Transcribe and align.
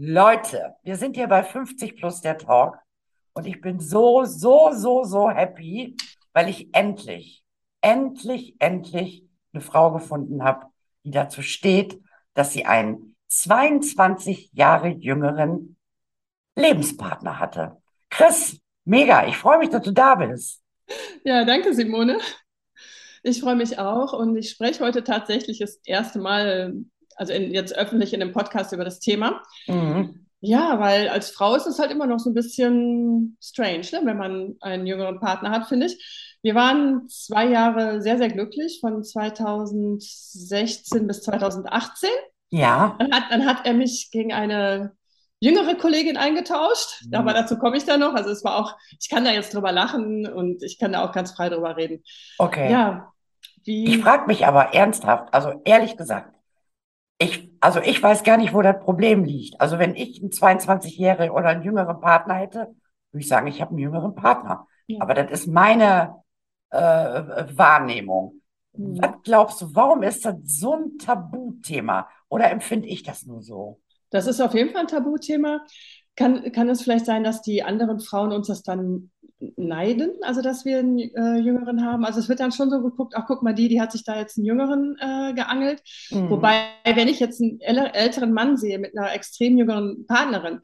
Leute, 0.00 0.76
wir 0.84 0.94
sind 0.94 1.16
hier 1.16 1.26
bei 1.26 1.42
50 1.42 1.96
plus 1.96 2.20
der 2.20 2.38
Talk 2.38 2.78
und 3.32 3.48
ich 3.48 3.60
bin 3.60 3.80
so, 3.80 4.24
so, 4.24 4.70
so, 4.72 5.02
so 5.02 5.28
happy, 5.28 5.96
weil 6.32 6.48
ich 6.48 6.72
endlich, 6.72 7.42
endlich, 7.80 8.54
endlich 8.60 9.24
eine 9.52 9.60
Frau 9.60 9.90
gefunden 9.90 10.44
habe, 10.44 10.66
die 11.02 11.10
dazu 11.10 11.42
steht, 11.42 12.00
dass 12.34 12.52
sie 12.52 12.64
einen 12.64 13.16
22 13.26 14.50
Jahre 14.52 14.86
jüngeren 14.86 15.76
Lebenspartner 16.54 17.40
hatte. 17.40 17.82
Chris, 18.08 18.60
mega, 18.84 19.26
ich 19.26 19.36
freue 19.36 19.58
mich, 19.58 19.70
dass 19.70 19.82
du 19.82 19.90
da 19.90 20.14
bist. 20.14 20.62
Ja, 21.24 21.44
danke, 21.44 21.74
Simone. 21.74 22.20
Ich 23.24 23.40
freue 23.40 23.56
mich 23.56 23.80
auch 23.80 24.12
und 24.12 24.36
ich 24.36 24.50
spreche 24.50 24.84
heute 24.84 25.02
tatsächlich 25.02 25.58
das 25.58 25.80
erste 25.84 26.20
Mal, 26.20 26.84
also 27.18 27.32
in, 27.32 27.52
jetzt 27.52 27.76
öffentlich 27.76 28.14
in 28.14 28.22
einem 28.22 28.32
Podcast 28.32 28.72
über 28.72 28.84
das 28.84 29.00
Thema. 29.00 29.42
Mhm. 29.66 30.26
Ja, 30.40 30.78
weil 30.78 31.08
als 31.08 31.30
Frau 31.30 31.56
ist 31.56 31.66
es 31.66 31.80
halt 31.80 31.90
immer 31.90 32.06
noch 32.06 32.20
so 32.20 32.30
ein 32.30 32.34
bisschen 32.34 33.36
strange, 33.42 33.88
ne? 33.92 34.02
wenn 34.04 34.16
man 34.16 34.54
einen 34.60 34.86
jüngeren 34.86 35.18
Partner 35.18 35.50
hat, 35.50 35.66
finde 35.66 35.86
ich. 35.86 36.36
Wir 36.42 36.54
waren 36.54 37.08
zwei 37.08 37.46
Jahre 37.46 38.00
sehr, 38.00 38.18
sehr 38.18 38.28
glücklich, 38.28 38.78
von 38.80 39.02
2016 39.02 41.08
bis 41.08 41.22
2018. 41.22 42.08
Ja. 42.50 42.94
Dann 43.00 43.12
hat, 43.12 43.24
dann 43.30 43.46
hat 43.46 43.66
er 43.66 43.74
mich 43.74 44.10
gegen 44.12 44.32
eine 44.32 44.92
jüngere 45.40 45.74
Kollegin 45.74 46.16
eingetauscht, 46.16 47.04
mhm. 47.06 47.14
aber 47.14 47.32
dazu 47.32 47.58
komme 47.58 47.76
ich 47.76 47.84
dann 47.84 48.00
noch. 48.00 48.14
Also 48.14 48.30
es 48.30 48.44
war 48.44 48.58
auch, 48.58 48.76
ich 49.00 49.08
kann 49.08 49.24
da 49.24 49.32
jetzt 49.32 49.54
drüber 49.54 49.72
lachen 49.72 50.32
und 50.32 50.62
ich 50.62 50.78
kann 50.78 50.92
da 50.92 51.04
auch 51.04 51.12
ganz 51.12 51.32
frei 51.32 51.48
drüber 51.48 51.76
reden. 51.76 52.04
Okay. 52.38 52.70
Ja. 52.70 53.12
Wie... 53.64 53.96
Ich 53.96 53.98
frage 53.98 54.26
mich 54.26 54.46
aber 54.46 54.74
ernsthaft, 54.74 55.34
also 55.34 55.60
ehrlich 55.64 55.96
gesagt, 55.96 56.37
ich, 57.18 57.50
also 57.60 57.80
ich 57.80 58.02
weiß 58.02 58.22
gar 58.22 58.36
nicht, 58.36 58.54
wo 58.54 58.62
das 58.62 58.78
Problem 58.80 59.24
liegt. 59.24 59.60
Also 59.60 59.78
wenn 59.78 59.94
ich 59.96 60.20
einen 60.20 60.30
22-jährigen 60.30 61.34
oder 61.34 61.48
einen 61.48 61.64
jüngeren 61.64 62.00
Partner 62.00 62.34
hätte, 62.34 62.74
würde 63.10 63.22
ich 63.22 63.28
sagen, 63.28 63.46
ich 63.48 63.60
habe 63.60 63.70
einen 63.70 63.80
jüngeren 63.80 64.14
Partner. 64.14 64.66
Ja. 64.86 65.00
Aber 65.00 65.14
das 65.14 65.30
ist 65.30 65.46
meine 65.48 66.14
äh, 66.70 66.78
Wahrnehmung. 66.78 68.40
Mhm. 68.72 69.02
Was 69.02 69.10
glaubst 69.24 69.60
du, 69.60 69.74
warum 69.74 70.02
ist 70.02 70.24
das 70.24 70.36
so 70.44 70.74
ein 70.74 70.98
Tabuthema? 70.98 72.08
Oder 72.28 72.50
empfinde 72.50 72.88
ich 72.88 73.02
das 73.02 73.26
nur 73.26 73.42
so? 73.42 73.80
Das 74.10 74.26
ist 74.26 74.40
auf 74.40 74.54
jeden 74.54 74.70
Fall 74.70 74.82
ein 74.82 74.86
Tabuthema. 74.86 75.64
Kann, 76.14 76.52
kann 76.52 76.68
es 76.68 76.82
vielleicht 76.82 77.06
sein, 77.06 77.24
dass 77.24 77.42
die 77.42 77.62
anderen 77.62 78.00
Frauen 78.00 78.32
uns 78.32 78.48
das 78.48 78.62
dann 78.62 79.10
neiden, 79.56 80.12
also 80.22 80.42
dass 80.42 80.64
wir 80.64 80.78
einen 80.78 80.98
äh, 80.98 81.38
Jüngeren 81.38 81.84
haben? 81.84 82.04
Also 82.04 82.20
es 82.20 82.28
wird 82.28 82.40
dann 82.40 82.52
schon 82.52 82.70
so 82.70 82.82
geguckt, 82.82 83.14
ach 83.16 83.24
guck 83.26 83.42
mal, 83.42 83.54
die, 83.54 83.68
die 83.68 83.80
hat 83.80 83.92
sich 83.92 84.04
da 84.04 84.18
jetzt 84.18 84.36
einen 84.36 84.46
Jüngeren 84.46 84.96
äh, 85.00 85.32
geangelt. 85.34 85.82
Mhm. 86.10 86.30
Wobei, 86.30 86.60
wenn 86.84 87.08
ich 87.08 87.20
jetzt 87.20 87.40
einen 87.40 87.60
älteren 87.60 88.32
Mann 88.32 88.56
sehe 88.56 88.78
mit 88.78 88.96
einer 88.96 89.12
extrem 89.14 89.56
jüngeren 89.56 90.06
Partnerin, 90.06 90.60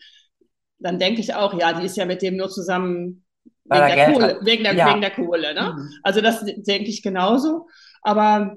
dann 0.78 0.98
denke 0.98 1.20
ich 1.20 1.34
auch, 1.34 1.58
ja, 1.58 1.72
die 1.72 1.86
ist 1.86 1.96
ja 1.96 2.04
mit 2.04 2.22
dem 2.22 2.36
nur 2.36 2.50
zusammen 2.50 3.24
wegen 3.64 3.86
der, 3.86 4.12
Kohle, 4.12 4.38
wegen, 4.42 4.64
der, 4.64 4.74
ja. 4.74 4.90
wegen 4.90 5.00
der 5.00 5.10
Kohle. 5.10 5.54
Ne? 5.54 5.74
Mhm. 5.76 5.90
Also 6.02 6.20
das 6.20 6.44
denke 6.44 6.90
ich 6.90 7.02
genauso. 7.02 7.68
Aber 8.02 8.56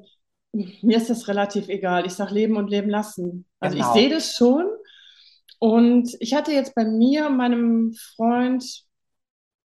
mir 0.51 0.97
ist 0.97 1.09
das 1.09 1.27
relativ 1.27 1.69
egal. 1.69 2.05
Ich 2.05 2.13
sage 2.13 2.33
leben 2.33 2.57
und 2.57 2.69
leben 2.69 2.89
lassen. 2.89 3.45
Also 3.59 3.77
genau. 3.77 3.87
ich 3.87 3.99
sehe 3.99 4.09
das 4.09 4.35
schon. 4.35 4.65
Und 5.59 6.15
ich 6.19 6.33
hatte 6.33 6.51
jetzt 6.51 6.75
bei 6.75 6.85
mir, 6.85 7.29
meinem 7.29 7.93
Freund, 8.15 8.63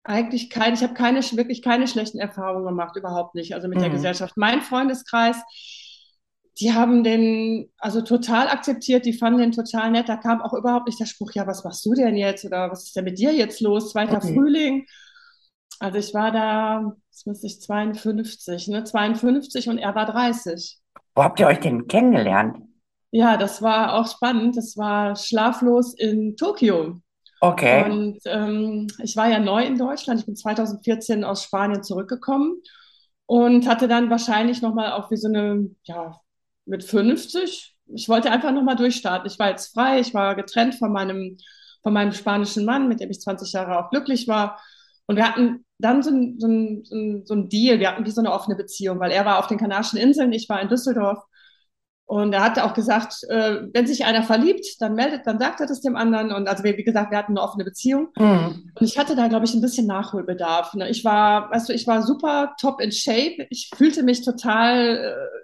eigentlich 0.08 0.48
keine, 0.48 0.74
ich 0.74 0.82
habe 0.82 0.94
keine, 0.94 1.20
wirklich 1.20 1.62
keine 1.62 1.86
schlechten 1.86 2.18
Erfahrungen 2.18 2.64
gemacht, 2.64 2.96
überhaupt 2.96 3.34
nicht, 3.34 3.54
also 3.54 3.68
mit 3.68 3.78
mhm. 3.78 3.82
der 3.82 3.90
Gesellschaft. 3.90 4.36
Mein 4.36 4.62
Freundeskreis, 4.62 5.36
die 6.60 6.72
haben 6.72 7.04
den 7.04 7.70
also 7.78 8.00
total 8.00 8.48
akzeptiert, 8.48 9.04
die 9.04 9.12
fanden 9.12 9.40
den 9.40 9.52
total 9.52 9.90
nett. 9.90 10.08
Da 10.08 10.16
kam 10.16 10.40
auch 10.40 10.54
überhaupt 10.54 10.86
nicht 10.86 10.98
der 10.98 11.06
Spruch, 11.06 11.32
ja, 11.32 11.46
was 11.46 11.62
machst 11.62 11.84
du 11.84 11.94
denn 11.94 12.16
jetzt? 12.16 12.44
Oder 12.44 12.70
was 12.70 12.84
ist 12.84 12.96
denn 12.96 13.04
mit 13.04 13.18
dir 13.18 13.32
jetzt 13.32 13.60
los? 13.60 13.92
Zweiter 13.92 14.16
okay. 14.16 14.34
Frühling. 14.34 14.86
Also 15.78 15.98
ich 15.98 16.12
war 16.14 16.32
da, 16.32 16.96
jetzt 17.10 17.26
müsste 17.26 17.46
ich 17.46 17.60
52, 17.60 18.68
ne? 18.68 18.82
52 18.82 19.68
und 19.68 19.78
er 19.78 19.94
war 19.94 20.06
30. 20.06 20.80
Wo 21.14 21.22
habt 21.22 21.38
ihr 21.38 21.46
euch 21.46 21.60
denn 21.60 21.86
kennengelernt? 21.86 22.58
Ja, 23.10 23.36
das 23.36 23.62
war 23.62 23.94
auch 23.94 24.10
spannend. 24.10 24.56
Das 24.56 24.76
war 24.76 25.14
schlaflos 25.16 25.94
in 25.94 26.36
Tokio. 26.36 27.00
Okay. 27.40 27.84
Und 27.90 28.18
ähm, 28.24 28.88
ich 29.02 29.16
war 29.16 29.28
ja 29.28 29.38
neu 29.38 29.64
in 29.64 29.78
Deutschland. 29.78 30.20
Ich 30.20 30.26
bin 30.26 30.36
2014 30.36 31.24
aus 31.24 31.44
Spanien 31.44 31.82
zurückgekommen 31.82 32.60
und 33.26 33.68
hatte 33.68 33.88
dann 33.88 34.10
wahrscheinlich 34.10 34.62
nochmal 34.62 34.92
auch 34.92 35.10
wie 35.10 35.16
so 35.16 35.28
eine, 35.28 35.70
ja, 35.84 36.18
mit 36.66 36.84
50. 36.84 37.76
Ich 37.94 38.08
wollte 38.08 38.30
einfach 38.30 38.52
nochmal 38.52 38.76
durchstarten. 38.76 39.30
Ich 39.30 39.38
war 39.38 39.50
jetzt 39.50 39.72
frei. 39.72 40.00
Ich 40.00 40.14
war 40.14 40.34
getrennt 40.34 40.74
von 40.74 40.92
meinem, 40.92 41.38
von 41.82 41.92
meinem 41.92 42.12
spanischen 42.12 42.64
Mann, 42.64 42.88
mit 42.88 43.00
dem 43.00 43.10
ich 43.10 43.20
20 43.20 43.52
Jahre 43.52 43.78
auch 43.78 43.90
glücklich 43.90 44.28
war. 44.28 44.60
Und 45.06 45.16
wir 45.16 45.26
hatten 45.26 45.64
dann 45.78 46.02
so 46.02 46.10
ein, 46.10 46.38
so, 46.38 46.46
ein, 46.46 47.24
so 47.24 47.34
ein 47.34 47.48
Deal, 47.48 47.78
wir 47.78 47.90
hatten 47.90 48.04
wie 48.04 48.10
so 48.10 48.20
eine 48.20 48.32
offene 48.32 48.56
Beziehung, 48.56 48.98
weil 49.00 49.10
er 49.12 49.24
war 49.24 49.38
auf 49.38 49.46
den 49.46 49.58
Kanarischen 49.58 49.98
Inseln, 49.98 50.32
ich 50.32 50.48
war 50.48 50.60
in 50.60 50.68
Düsseldorf. 50.68 51.22
Und 52.08 52.32
er 52.32 52.42
hatte 52.42 52.64
auch 52.64 52.72
gesagt, 52.72 53.22
äh, 53.28 53.60
wenn 53.74 53.86
sich 53.86 54.06
einer 54.06 54.22
verliebt, 54.22 54.80
dann 54.80 54.94
meldet, 54.94 55.26
dann 55.26 55.38
sagt 55.38 55.60
er 55.60 55.66
das 55.66 55.82
dem 55.82 55.94
anderen. 55.94 56.32
Und 56.32 56.48
also 56.48 56.64
wie, 56.64 56.74
wie 56.78 56.82
gesagt, 56.82 57.10
wir 57.10 57.18
hatten 57.18 57.32
eine 57.32 57.42
offene 57.42 57.64
Beziehung. 57.64 58.08
Mhm. 58.16 58.72
Und 58.74 58.86
ich 58.86 58.96
hatte 58.96 59.14
da, 59.14 59.28
glaube 59.28 59.44
ich, 59.44 59.52
ein 59.52 59.60
bisschen 59.60 59.86
Nachholbedarf. 59.86 60.72
Ne? 60.72 60.88
Ich 60.88 61.04
war, 61.04 61.50
weißt 61.50 61.68
du, 61.68 61.74
ich 61.74 61.86
war 61.86 62.02
super 62.02 62.54
top 62.58 62.80
in 62.80 62.92
Shape. 62.92 63.46
Ich 63.50 63.70
fühlte 63.76 64.02
mich 64.02 64.24
total 64.24 64.96
äh, 64.96 65.38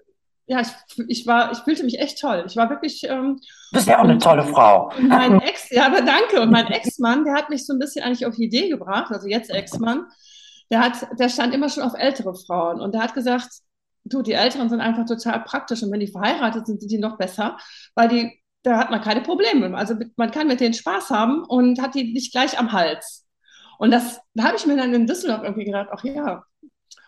ja, 0.46 0.60
ich, 0.60 0.68
ich 1.08 1.26
war, 1.26 1.52
ich 1.52 1.58
fühlte 1.58 1.84
mich 1.84 1.98
echt 1.98 2.18
toll. 2.20 2.44
Ich 2.46 2.56
war 2.56 2.68
wirklich. 2.68 3.04
Ähm, 3.08 3.40
du 3.70 3.76
bist 3.76 3.86
ja 3.86 3.98
auch 3.98 4.04
eine 4.04 4.18
tolle 4.18 4.44
Frau. 4.44 4.90
Mein 5.00 5.40
Ex, 5.40 5.70
ja, 5.70 5.86
aber 5.86 6.02
danke. 6.02 6.40
Und 6.40 6.50
mein 6.50 6.66
Ex-Mann, 6.66 7.24
der 7.24 7.34
hat 7.34 7.50
mich 7.50 7.66
so 7.66 7.72
ein 7.72 7.78
bisschen 7.78 8.04
eigentlich 8.04 8.26
auf 8.26 8.36
die 8.36 8.44
Idee 8.44 8.68
gebracht, 8.68 9.10
also 9.10 9.26
jetzt 9.26 9.50
Ex-Mann, 9.50 10.06
der 10.70 10.80
hat, 10.80 11.06
der 11.18 11.28
stand 11.28 11.54
immer 11.54 11.68
schon 11.68 11.82
auf 11.82 11.94
ältere 11.94 12.34
Frauen 12.34 12.80
und 12.80 12.94
der 12.94 13.02
hat 13.02 13.14
gesagt, 13.14 13.48
du, 14.04 14.22
die 14.22 14.32
Älteren 14.32 14.68
sind 14.68 14.80
einfach 14.80 15.06
total 15.06 15.42
praktisch 15.44 15.82
und 15.82 15.90
wenn 15.92 16.00
die 16.00 16.06
verheiratet 16.08 16.66
sind, 16.66 16.80
sind 16.80 16.92
die 16.92 16.98
noch 16.98 17.16
besser, 17.16 17.56
weil 17.94 18.08
die, 18.08 18.40
da 18.62 18.78
hat 18.78 18.90
man 18.90 19.00
keine 19.00 19.22
Probleme. 19.22 19.76
Also 19.76 19.94
man 20.16 20.30
kann 20.30 20.46
mit 20.46 20.60
denen 20.60 20.74
Spaß 20.74 21.10
haben 21.10 21.44
und 21.44 21.80
hat 21.80 21.94
die 21.94 22.12
nicht 22.12 22.32
gleich 22.32 22.58
am 22.58 22.72
Hals. 22.72 23.26
Und 23.78 23.90
das, 23.90 24.20
da 24.34 24.44
habe 24.44 24.56
ich 24.56 24.66
mir 24.66 24.76
dann 24.76 24.94
in 24.94 25.06
Düsseldorf 25.06 25.42
irgendwie 25.42 25.64
gedacht, 25.64 25.88
ach 25.90 26.04
ja, 26.04 26.44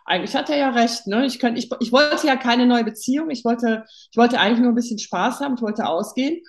eigentlich 0.05 0.35
hat 0.37 0.51
er 0.51 0.57
ja 0.57 0.71
recht. 0.71 1.07
Ne? 1.07 1.27
Ich, 1.27 1.39
könnt, 1.39 1.59
ich, 1.59 1.71
ich 1.81 1.93
wollte 1.93 2.27
ja 2.27 2.37
keine 2.37 2.67
neue 2.67 2.85
Beziehung. 2.85 3.31
Ich 3.31 3.45
wollte, 3.45 3.85
ich 4.11 4.17
wollte 4.17 4.39
eigentlich 4.39 4.61
nur 4.61 4.71
ein 4.71 4.77
bisschen 4.77 4.99
Spaß 4.99 5.41
haben. 5.41 5.55
Ich 5.57 5.63
wollte 5.63 5.87
ausgehen. 5.87 6.43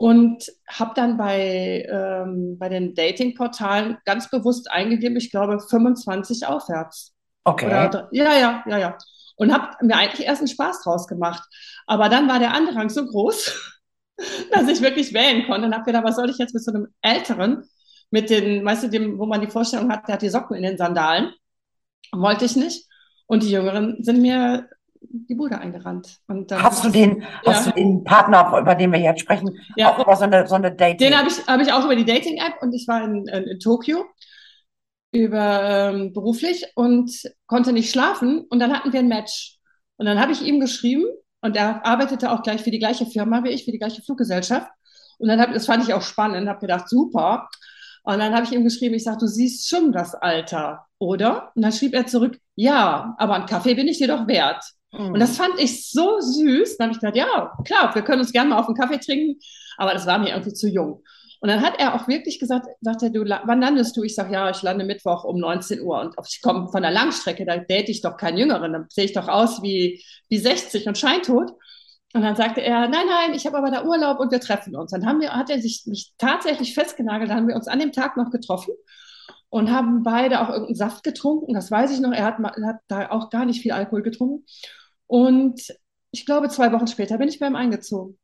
Und 0.00 0.44
habe 0.68 0.92
dann 0.94 1.16
bei, 1.16 1.84
ähm, 1.90 2.56
bei 2.56 2.68
den 2.68 2.94
Dating-Portalen 2.94 3.98
ganz 4.04 4.30
bewusst 4.30 4.70
eingegeben, 4.70 5.16
ich 5.16 5.32
glaube 5.32 5.58
25 5.58 6.46
aufwärts. 6.46 7.16
Okay. 7.42 7.66
Oder, 7.66 8.08
ja, 8.12 8.38
ja, 8.38 8.64
ja, 8.68 8.78
ja. 8.78 8.98
Und 9.38 9.52
habe 9.52 9.68
mir 9.86 9.96
eigentlich 9.96 10.26
erst 10.26 10.40
einen 10.40 10.48
Spaß 10.48 10.82
draus 10.82 11.06
gemacht. 11.06 11.42
Aber 11.86 12.08
dann 12.08 12.28
war 12.28 12.38
der 12.38 12.52
Andrang 12.52 12.90
so 12.90 13.06
groß, 13.06 13.78
dass 14.52 14.68
ich 14.68 14.82
wirklich 14.82 15.14
wählen 15.14 15.46
konnte 15.46 15.66
und 15.66 15.74
habe 15.74 15.84
gedacht, 15.84 16.04
was 16.04 16.16
soll 16.16 16.28
ich 16.28 16.38
jetzt 16.38 16.54
mit 16.54 16.64
so 16.64 16.72
einem 16.72 16.88
Älteren, 17.02 17.62
mit 18.10 18.30
den, 18.30 18.64
weißt 18.64 18.84
du, 18.84 18.88
dem, 18.88 19.18
wo 19.18 19.26
man 19.26 19.40
die 19.40 19.46
Vorstellung 19.50 19.90
hat, 19.90 20.06
der 20.08 20.14
hat 20.14 20.22
die 20.22 20.28
Socken 20.28 20.56
in 20.56 20.62
den 20.64 20.76
Sandalen. 20.78 21.32
Wollte 22.12 22.44
ich 22.44 22.56
nicht. 22.56 22.86
Und 23.26 23.42
die 23.42 23.50
Jüngeren 23.50 24.02
sind 24.02 24.22
mir 24.22 24.68
die 25.00 25.34
Bude 25.34 25.58
eingerannt. 25.58 26.18
Und 26.26 26.50
dann 26.50 26.62
Hast 26.62 26.84
du 26.84 26.88
den, 26.90 27.20
Ja. 27.20 27.52
hast 27.52 27.66
du 27.66 27.70
den 27.72 28.02
Partner, 28.02 28.58
über 28.58 28.74
den 28.74 28.90
wir 28.92 28.98
jetzt 28.98 29.20
sprechen, 29.20 29.50
Ja. 29.76 29.92
auch 29.92 29.98
über 30.00 30.16
so 30.16 30.24
eine, 30.24 30.46
so 30.46 30.54
eine 30.56 30.74
Dating? 30.74 31.10
Den 31.10 31.16
habe 31.18 31.28
ich, 31.28 31.46
hab 31.46 31.60
ich 31.60 31.72
auch 31.72 31.84
über 31.84 31.94
die 31.94 32.04
Dating-App 32.04 32.54
und 32.62 32.72
ich 32.72 32.88
war 32.88 33.04
in, 33.04 33.26
in, 33.28 33.44
in 33.44 33.60
Tokio 33.60 34.04
über 35.12 35.90
ähm, 35.90 36.12
beruflich 36.12 36.66
und 36.74 37.10
konnte 37.46 37.72
nicht 37.72 37.90
schlafen 37.90 38.40
und 38.48 38.58
dann 38.58 38.72
hatten 38.72 38.92
wir 38.92 39.00
ein 39.00 39.08
Match. 39.08 39.58
Und 39.96 40.06
dann 40.06 40.20
habe 40.20 40.32
ich 40.32 40.42
ihm 40.42 40.60
geschrieben 40.60 41.04
und 41.40 41.56
er 41.56 41.84
arbeitete 41.84 42.30
auch 42.30 42.42
gleich 42.42 42.62
für 42.62 42.70
die 42.70 42.78
gleiche 42.78 43.06
Firma 43.06 43.42
wie 43.44 43.50
ich, 43.50 43.64
für 43.64 43.72
die 43.72 43.78
gleiche 43.78 44.02
Fluggesellschaft. 44.02 44.68
Und 45.18 45.28
dann 45.28 45.40
habe 45.40 45.52
das 45.52 45.66
fand 45.66 45.82
ich 45.82 45.94
auch 45.94 46.02
spannend, 46.02 46.48
habe 46.48 46.60
gedacht, 46.60 46.88
super. 46.88 47.48
Und 48.04 48.18
dann 48.18 48.34
habe 48.34 48.44
ich 48.44 48.52
ihm 48.52 48.64
geschrieben, 48.64 48.94
ich 48.94 49.04
sage, 49.04 49.18
du 49.18 49.26
siehst 49.26 49.68
schon 49.68 49.92
das 49.92 50.14
Alter, 50.14 50.86
oder? 50.98 51.52
Und 51.54 51.62
dann 51.62 51.72
schrieb 51.72 51.94
er 51.94 52.06
zurück, 52.06 52.38
ja, 52.54 53.14
aber 53.18 53.34
einen 53.34 53.46
Kaffee 53.46 53.74
bin 53.74 53.88
ich 53.88 53.98
dir 53.98 54.08
doch 54.08 54.26
wert. 54.26 54.64
Hm. 54.92 55.12
Und 55.12 55.20
das 55.20 55.36
fand 55.36 55.58
ich 55.58 55.90
so 55.90 56.20
süß. 56.20 56.76
Dann 56.76 56.86
habe 56.86 56.94
ich 56.94 57.00
gedacht, 57.00 57.16
ja, 57.16 57.52
klar, 57.64 57.94
wir 57.94 58.02
können 58.02 58.20
uns 58.20 58.32
gerne 58.32 58.50
mal 58.50 58.58
auf 58.58 58.66
einen 58.66 58.76
Kaffee 58.76 58.98
trinken, 58.98 59.40
aber 59.76 59.92
das 59.92 60.06
war 60.06 60.18
mir 60.18 60.30
irgendwie 60.30 60.54
zu 60.54 60.68
jung. 60.68 61.02
Und 61.40 61.48
dann 61.48 61.62
hat 61.62 61.78
er 61.78 61.94
auch 61.94 62.08
wirklich 62.08 62.40
gesagt, 62.40 62.66
sagt 62.80 63.02
er, 63.02 63.10
du, 63.10 63.24
wann 63.24 63.60
landest 63.60 63.96
du? 63.96 64.02
Ich 64.02 64.14
sage, 64.14 64.32
ja, 64.32 64.50
ich 64.50 64.62
lande 64.62 64.84
Mittwoch 64.84 65.24
um 65.24 65.38
19 65.38 65.80
Uhr 65.80 66.00
und 66.00 66.14
ich 66.28 66.42
komme 66.42 66.68
von 66.68 66.82
der 66.82 66.90
Langstrecke, 66.90 67.44
da 67.44 67.56
date 67.58 67.88
ich 67.88 68.02
doch 68.02 68.16
keinen 68.16 68.38
Jüngeren, 68.38 68.72
dann 68.72 68.86
sehe 68.88 69.04
ich 69.04 69.12
doch 69.12 69.28
aus 69.28 69.62
wie, 69.62 70.02
wie 70.28 70.38
60 70.38 70.88
und 70.88 70.98
scheintot. 70.98 71.52
Und 72.14 72.22
dann 72.22 72.36
sagte 72.36 72.62
er, 72.62 72.88
nein, 72.88 73.06
nein, 73.06 73.34
ich 73.34 73.46
habe 73.46 73.58
aber 73.58 73.70
da 73.70 73.84
Urlaub 73.84 74.18
und 74.18 74.32
wir 74.32 74.40
treffen 74.40 74.74
uns. 74.74 74.90
Dann 74.90 75.06
haben 75.06 75.20
wir, 75.20 75.32
hat 75.32 75.50
er 75.50 75.60
sich 75.60 75.84
mich 75.86 76.12
tatsächlich 76.18 76.74
festgenagelt, 76.74 77.30
dann 77.30 77.36
haben 77.36 77.48
wir 77.48 77.54
uns 77.54 77.68
an 77.68 77.78
dem 77.78 77.92
Tag 77.92 78.16
noch 78.16 78.30
getroffen 78.30 78.74
und 79.50 79.70
haben 79.70 80.02
beide 80.02 80.40
auch 80.40 80.48
irgendeinen 80.48 80.74
Saft 80.74 81.04
getrunken. 81.04 81.54
Das 81.54 81.70
weiß 81.70 81.92
ich 81.92 82.00
noch. 82.00 82.12
Er 82.12 82.24
hat, 82.24 82.38
hat 82.38 82.80
da 82.88 83.10
auch 83.10 83.30
gar 83.30 83.44
nicht 83.44 83.62
viel 83.62 83.72
Alkohol 83.72 84.02
getrunken. 84.02 84.44
Und 85.06 85.60
ich 86.10 86.26
glaube, 86.26 86.48
zwei 86.48 86.72
Wochen 86.72 86.86
später 86.86 87.18
bin 87.18 87.28
ich 87.28 87.38
bei 87.38 87.46
ihm 87.46 87.56
eingezogen. 87.56 88.18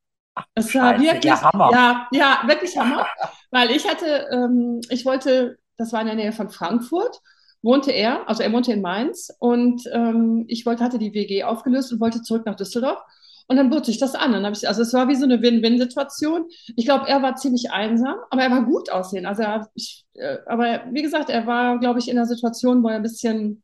Es 0.55 0.75
war 0.75 0.95
Scheiße, 0.95 1.05
wirklich, 1.05 1.25
ja, 1.25 1.43
Hammer. 1.43 1.71
ja, 1.73 2.09
ja, 2.13 2.43
wirklich 2.47 2.77
Hammer. 2.77 3.07
Weil 3.51 3.71
ich 3.71 3.89
hatte, 3.89 4.29
ähm, 4.33 4.81
ich 4.89 5.05
wollte, 5.05 5.59
das 5.77 5.93
war 5.93 6.01
in 6.01 6.07
der 6.07 6.17
Nähe 6.17 6.33
von 6.33 6.51
Frankfurt, 6.51 7.21
wohnte 7.63 7.93
er, 7.93 8.29
also 8.29 8.43
er 8.43 8.53
wohnte 8.53 8.73
in 8.73 8.83
Mainz 8.83 9.31
und 9.39 9.83
ähm, 9.93 10.45
ich 10.49 10.67
wollte, 10.67 10.85
hatte 10.85 10.99
die 10.99 11.15
WG 11.15 11.45
aufgelöst 11.45 11.93
und 11.93 12.01
wollte 12.01 12.23
zurück 12.23 12.47
nach 12.47 12.57
Düsseldorf. 12.57 13.01
Und 13.47 13.57
dann 13.57 13.69
bot 13.69 13.85
sich 13.85 13.99
das 13.99 14.15
an. 14.15 14.33
Dann 14.33 14.45
habe 14.45 14.57
ich, 14.57 14.67
also 14.67 14.81
es 14.81 14.95
war 14.95 15.07
wie 15.09 15.15
so 15.15 15.25
eine 15.25 15.43
Win-Win-Situation. 15.43 16.47
Ich 16.77 16.87
glaube, 16.87 17.07
er 17.09 17.23
war 17.23 17.37
ziemlich 17.37 17.71
einsam, 17.73 18.17
aber 18.31 18.43
er 18.43 18.51
war 18.51 18.65
gut 18.65 18.91
aussehen. 18.91 19.27
Also 19.27 19.43
er, 19.43 19.69
ich, 19.75 20.07
äh, 20.15 20.39
aber 20.47 20.85
wie 20.93 21.03
gesagt, 21.03 21.29
er 21.29 21.47
war, 21.47 21.79
glaube 21.79 21.99
ich, 21.99 22.09
in 22.09 22.17
einer 22.17 22.27
Situation, 22.27 22.83
wo 22.83 22.89
er 22.89 22.97
ein 22.97 23.03
bisschen 23.03 23.63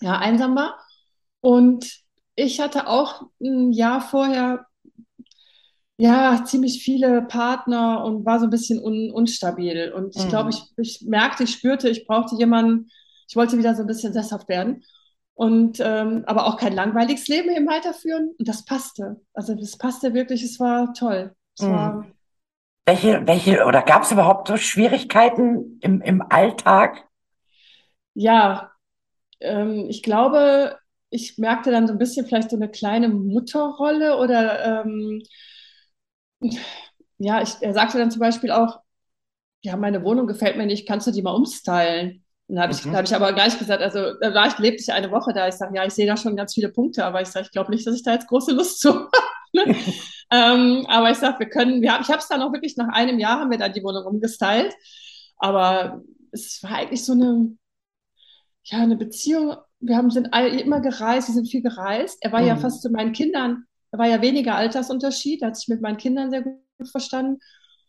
ja, 0.00 0.18
einsam 0.18 0.54
war. 0.54 0.78
Und 1.40 2.04
ich 2.36 2.60
hatte 2.60 2.86
auch 2.86 3.22
ein 3.40 3.72
Jahr 3.72 4.00
vorher 4.00 4.66
ja 5.98 6.44
ziemlich 6.44 6.82
viele 6.82 7.22
Partner 7.22 8.04
und 8.04 8.24
war 8.26 8.38
so 8.38 8.46
ein 8.46 8.50
bisschen 8.50 8.82
un, 8.82 9.10
unstabil. 9.10 9.92
Und 9.92 10.16
ich 10.16 10.28
Mhm. 10.28 10.28
glaube, 10.28 10.50
ich, 10.50 10.62
ich 10.76 11.02
merkte, 11.06 11.44
ich 11.44 11.52
spürte, 11.52 11.88
ich 11.88 12.06
brauchte 12.06 12.36
jemanden, 12.36 12.90
ich 13.28 13.36
wollte 13.36 13.58
wieder 13.58 13.74
so 13.74 13.82
ein 13.82 13.86
bisschen 13.86 14.12
sesshaft 14.12 14.48
werden. 14.48 14.84
Und 15.34 15.80
ähm, 15.80 16.24
aber 16.26 16.46
auch 16.46 16.56
kein 16.58 16.74
langweiliges 16.74 17.28
Leben 17.28 17.50
eben 17.50 17.66
weiterführen. 17.68 18.34
Und 18.38 18.48
das 18.48 18.64
passte. 18.64 19.20
Also 19.34 19.54
das 19.54 19.76
passte 19.78 20.14
wirklich, 20.14 20.42
es 20.42 20.58
war 20.60 20.94
toll. 20.94 21.34
Es 21.56 21.68
Mhm. 21.68 21.68
war, 21.68 22.12
Welche, 22.86 23.26
welche, 23.26 23.64
oder 23.66 23.82
gab 23.82 24.02
es 24.04 24.12
überhaupt 24.12 24.48
so 24.48 24.56
Schwierigkeiten 24.58 25.78
im, 25.82 26.02
im 26.02 26.22
Alltag? 26.22 27.06
ja, 28.14 28.72
ähm, 29.40 29.86
ich 29.90 30.02
glaube, 30.02 30.78
ich 31.10 31.38
merkte 31.38 31.70
dann 31.70 31.86
so 31.86 31.94
ein 31.94 31.98
bisschen 32.00 32.26
vielleicht 32.26 32.50
so 32.50 32.56
eine 32.56 32.70
kleine 32.70 33.08
Mutterrolle 33.08 34.18
oder 34.18 34.84
ähm, 34.86 35.22
ja, 37.18 37.42
ich, 37.42 37.54
er 37.60 37.74
sagte 37.74 37.98
dann 37.98 38.10
zum 38.10 38.20
Beispiel 38.20 38.50
auch, 38.50 38.80
ja, 39.62 39.76
meine 39.76 40.04
Wohnung 40.04 40.26
gefällt 40.26 40.56
mir 40.56 40.66
nicht, 40.66 40.88
kannst 40.88 41.06
du 41.06 41.12
die 41.12 41.22
mal 41.22 41.34
umstylen? 41.34 42.24
Und 42.48 42.56
da 42.56 42.62
habe 42.64 42.72
ich, 42.72 42.84
Mhm. 42.84 42.96
hab 42.96 43.04
ich 43.04 43.14
aber 43.14 43.32
gleich 43.32 43.58
gesagt, 43.58 43.82
also 43.82 44.14
da 44.20 44.34
war 44.34 44.48
ich, 44.48 44.58
lebte 44.58 44.82
ich 44.82 44.92
eine 44.92 45.10
Woche 45.10 45.32
da. 45.34 45.48
Ich 45.48 45.56
sage, 45.56 45.76
ja, 45.76 45.84
ich 45.86 45.94
sehe 45.94 46.06
da 46.06 46.16
schon 46.16 46.36
ganz 46.36 46.54
viele 46.54 46.70
Punkte, 46.70 47.04
aber 47.04 47.22
ich 47.22 47.28
sage, 47.28 47.46
ich 47.46 47.52
glaube 47.52 47.70
nicht, 47.72 47.86
dass 47.86 47.96
ich 47.96 48.04
da 48.04 48.12
jetzt 48.14 48.28
große 48.28 48.52
Lust 48.52 48.80
zu 48.80 48.94
habe. 48.94 49.10
ne? 49.54 49.66
ähm, 50.32 50.86
aber 50.88 51.10
ich 51.10 51.18
sage, 51.18 51.40
wir 51.40 51.48
können, 51.50 51.82
wir 51.82 51.98
ich 52.00 52.08
habe 52.08 52.18
es 52.18 52.28
dann 52.28 52.42
auch 52.42 52.52
wirklich 52.52 52.76
nach 52.76 52.88
einem 52.94 53.18
Jahr 53.18 53.40
haben 53.40 53.50
wir 53.50 53.58
dann 53.58 53.72
die 53.72 53.82
Wohnung 53.84 54.04
umgestylt. 54.06 54.74
Aber 55.38 56.02
es 56.32 56.62
war 56.62 56.72
eigentlich 56.76 57.04
so 57.04 57.12
eine, 57.12 57.56
ja, 58.64 58.78
eine 58.78 58.96
Beziehung. 58.96 59.56
Wir 59.80 59.96
haben, 59.96 60.10
sind 60.10 60.32
all, 60.32 60.48
immer 60.58 60.80
gereist, 60.80 61.28
wir 61.28 61.34
sind 61.34 61.48
viel 61.50 61.62
gereist. 61.62 62.18
Er 62.22 62.32
war 62.32 62.42
ja 62.42 62.54
Mhm. 62.54 62.60
fast 62.60 62.82
zu 62.82 62.90
meinen 62.90 63.12
Kindern, 63.12 63.64
war 63.98 64.06
ja 64.06 64.20
weniger 64.22 64.54
Altersunterschied, 64.56 65.42
er 65.42 65.48
hat 65.48 65.56
sich 65.56 65.68
mit 65.68 65.80
meinen 65.80 65.96
Kindern 65.96 66.30
sehr 66.30 66.42
gut 66.42 66.58
verstanden. 66.90 67.38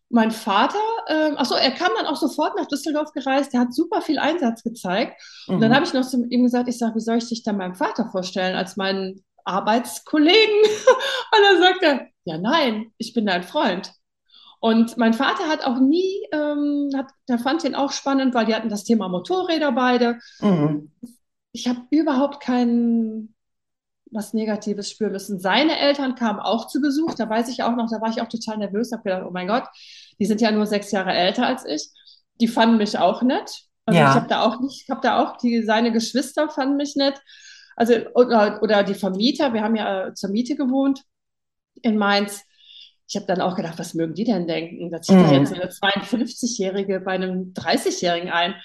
Mein 0.09 0.31
Vater, 0.31 0.79
ähm, 1.09 1.33
ach 1.37 1.45
so, 1.45 1.55
er 1.55 1.71
kam 1.71 1.89
dann 1.97 2.05
auch 2.05 2.15
sofort 2.15 2.57
nach 2.57 2.67
Düsseldorf 2.67 3.11
gereist. 3.11 3.51
Der 3.53 3.59
hat 3.59 3.73
super 3.73 4.01
viel 4.01 4.19
Einsatz 4.19 4.63
gezeigt. 4.63 5.21
Und 5.47 5.59
dann 5.59 5.69
Mhm. 5.71 5.75
habe 5.75 5.85
ich 5.85 5.93
noch 5.93 6.07
zu 6.07 6.25
ihm 6.29 6.43
gesagt, 6.43 6.69
ich 6.69 6.77
sage, 6.77 6.95
wie 6.95 7.01
soll 7.01 7.17
ich 7.17 7.27
dich 7.27 7.43
dann 7.43 7.57
meinem 7.57 7.75
Vater 7.75 8.09
vorstellen 8.09 8.55
als 8.55 8.77
meinen 8.77 9.23
Arbeitskollegen? 9.43 10.61
Und 11.33 11.41
dann 11.43 11.61
sagt 11.61 11.83
er, 11.83 12.07
ja, 12.23 12.37
nein, 12.37 12.91
ich 12.97 13.13
bin 13.13 13.25
dein 13.25 13.43
Freund. 13.43 13.91
Und 14.61 14.97
mein 14.97 15.13
Vater 15.13 15.47
hat 15.49 15.65
auch 15.65 15.77
nie, 15.79 16.25
ähm, 16.31 16.89
hat, 16.95 17.07
der 17.27 17.37
fand 17.37 17.63
ihn 17.65 17.75
auch 17.75 17.91
spannend, 17.91 18.33
weil 18.33 18.45
die 18.45 18.55
hatten 18.55 18.69
das 18.69 18.85
Thema 18.85 19.09
Motorräder 19.09 19.73
beide. 19.73 20.19
Mhm. 20.39 20.91
Ich 21.51 21.67
habe 21.67 21.81
überhaupt 21.89 22.41
kein 22.41 23.35
was 24.11 24.33
Negatives 24.33 24.89
spüren 24.89 25.11
müssen. 25.11 25.39
Seine 25.39 25.77
Eltern 25.79 26.15
kamen 26.15 26.39
auch 26.39 26.67
zu 26.67 26.81
Besuch, 26.81 27.13
da 27.15 27.29
weiß 27.29 27.49
ich 27.49 27.63
auch 27.63 27.75
noch, 27.75 27.89
da 27.89 27.99
war 28.01 28.09
ich 28.09 28.21
auch 28.21 28.29
total 28.29 28.57
nervös, 28.57 28.91
habe 28.91 29.03
gedacht, 29.03 29.23
oh 29.27 29.31
mein 29.31 29.47
Gott, 29.47 29.63
die 30.19 30.25
sind 30.25 30.41
ja 30.41 30.51
nur 30.51 30.65
sechs 30.65 30.91
Jahre 30.91 31.11
älter 31.13 31.45
als 31.45 31.65
ich. 31.65 31.89
Die 32.39 32.47
fanden 32.47 32.77
mich 32.77 32.97
auch 32.97 33.21
nett. 33.21 33.49
Also 33.85 33.99
Ja. 33.99 34.09
ich 34.09 34.15
habe 34.15 34.27
da 34.27 34.43
auch 34.43 34.59
nicht, 34.59 34.83
ich 34.83 34.89
habe 34.89 35.01
da 35.01 35.21
auch 35.23 35.37
die, 35.37 35.63
seine 35.63 35.91
Geschwister 35.91 36.49
fanden 36.49 36.77
mich 36.77 36.95
nett. 36.95 37.19
Also 37.75 37.93
oder, 38.15 38.61
oder 38.63 38.83
die 38.83 38.95
Vermieter, 38.95 39.53
wir 39.53 39.61
haben 39.61 39.75
ja 39.75 40.07
äh, 40.07 40.13
zur 40.13 40.29
Miete 40.31 40.55
gewohnt 40.55 41.03
in 41.81 41.97
Mainz. 41.97 42.43
Ich 43.07 43.15
habe 43.15 43.25
dann 43.27 43.39
auch 43.41 43.55
gedacht, 43.55 43.79
was 43.79 43.93
mögen 43.93 44.15
die 44.15 44.25
denn 44.25 44.47
denken? 44.47 44.89
Da 44.91 45.01
zieht 45.01 45.15
Mhm. 45.15 45.23
da 45.23 45.31
jetzt 45.33 45.53
eine 45.53 45.69
52-Jährige 45.69 46.99
bei 46.99 47.11
einem 47.13 47.53
30-Jährigen 47.53 48.29
ein. 48.29 48.55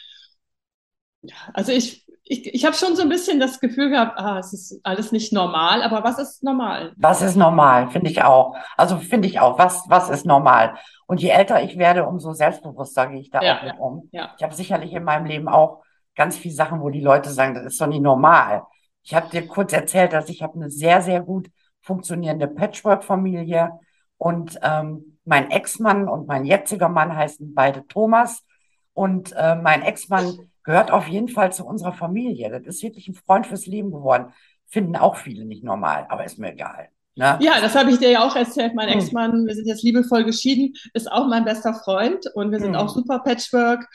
Also 1.55 1.71
ich, 1.73 2.02
ich, 2.25 2.55
ich 2.55 2.65
habe 2.65 2.77
schon 2.77 2.95
so 2.95 3.03
ein 3.03 3.09
bisschen 3.09 3.41
das 3.41 3.59
Gefühl 3.61 3.91
gehabt, 3.91 4.19
ah, 4.19 4.39
es 4.39 4.53
ist 4.53 4.81
alles 4.85 5.13
nicht 5.13 5.33
normal, 5.33 5.83
aber 5.83 6.05
was 6.05 6.19
ist 6.19 6.43
normal? 6.43 6.93
Was 6.97 7.21
ist 7.21 7.37
normal, 7.37 7.91
finde 7.91 8.11
ich 8.11 8.23
auch. 8.23 8.57
Also 8.77 8.99
finde 8.99 9.29
ich 9.29 9.41
auch, 9.41 9.59
was, 9.59 9.85
was 9.89 10.09
ist 10.09 10.25
normal? 10.25 10.75
Und 11.07 11.21
je 11.21 11.31
älter 11.31 11.63
ich 11.63 11.79
werde, 11.79 12.07
umso 12.07 12.33
selbstbewusster 12.33 13.09
gehe 13.09 13.21
ich 13.21 13.31
da 13.31 13.43
Ja, 13.43 13.59
auch 13.59 13.63
mit 13.65 13.79
um. 13.79 14.09
Ja, 14.13 14.35
Ich 14.37 14.43
habe 14.43 14.55
sicherlich 14.55 14.93
in 14.93 15.05
meinem 15.05 15.27
Leben 15.27 15.49
auch 15.49 15.83
ganz 16.15 16.37
viele 16.37 16.55
Sachen, 16.55 16.81
wo 16.81 16.91
die 16.91 17.01
Leute 17.01 17.31
sagen, 17.31 17.55
das 17.55 17.65
ist 17.65 17.81
doch 17.81 17.87
nicht 17.87 18.03
normal. 18.03 18.63
Ich 19.03 19.15
habe 19.15 19.29
dir 19.31 19.47
kurz 19.47 19.73
erzählt, 19.73 20.13
dass 20.13 20.29
ich 20.29 20.43
habe 20.43 20.55
eine 20.55 20.71
sehr, 20.71 21.03
sehr 21.03 21.21
gut 21.21 21.49
funktionierende 21.81 22.47
Patchwork-Familie 22.47 23.73
und 24.17 24.59
ähm, 24.63 25.19
mein 25.25 25.51
Ex-Mann 25.51 26.09
und 26.09 26.29
mein 26.29 26.45
jetziger 26.45 26.89
Mann 26.89 27.17
heißen 27.17 27.53
beide 27.55 27.87
Thomas 27.89 28.45
und 28.93 29.33
äh, 29.33 29.57
mein 29.57 29.83
Ex-Mann 29.83 30.52
gehört 30.65 30.91
auf 30.91 31.07
jeden 31.09 31.29
Fall 31.29 31.53
zu 31.53 31.65
unserer 31.67 31.93
Familie. 31.93 32.51
Das 32.51 32.63
ist 32.77 32.83
wirklich 32.83 33.09
ein 33.09 33.15
Freund 33.15 33.47
fürs 33.47 33.67
Leben 33.67 33.91
geworden. 33.91 34.33
Finden 34.67 34.97
auch 34.97 35.17
viele 35.17 35.45
nicht 35.45 35.65
normal, 35.65 36.07
aber 36.09 36.25
ist 36.25 36.39
mir 36.39 36.53
egal. 36.53 36.89
Ne? 37.15 37.39
ja, 37.41 37.61
das 37.61 37.75
habe 37.75 37.91
ich 37.91 37.99
dir 37.99 38.09
ja 38.11 38.27
auch 38.27 38.35
erzählt. 38.37 38.75
Mein 38.75 38.89
Hm. 38.89 38.99
Ex-Mann, 38.99 39.47
wir 39.47 39.55
sind 39.55 39.67
jetzt 39.67 39.83
liebevoll 39.83 40.25
geschieden, 40.25 40.73
ist 40.95 41.11
auch 41.13 41.27
mein 41.29 41.45
bester 41.45 41.75
Freund 41.75 42.25
und 42.35 42.51
wir 42.51 42.59
sind 42.61 42.75
Hm. 42.75 42.77
auch 42.77 42.89
super 42.89 43.19
Patchwork. 43.19 43.87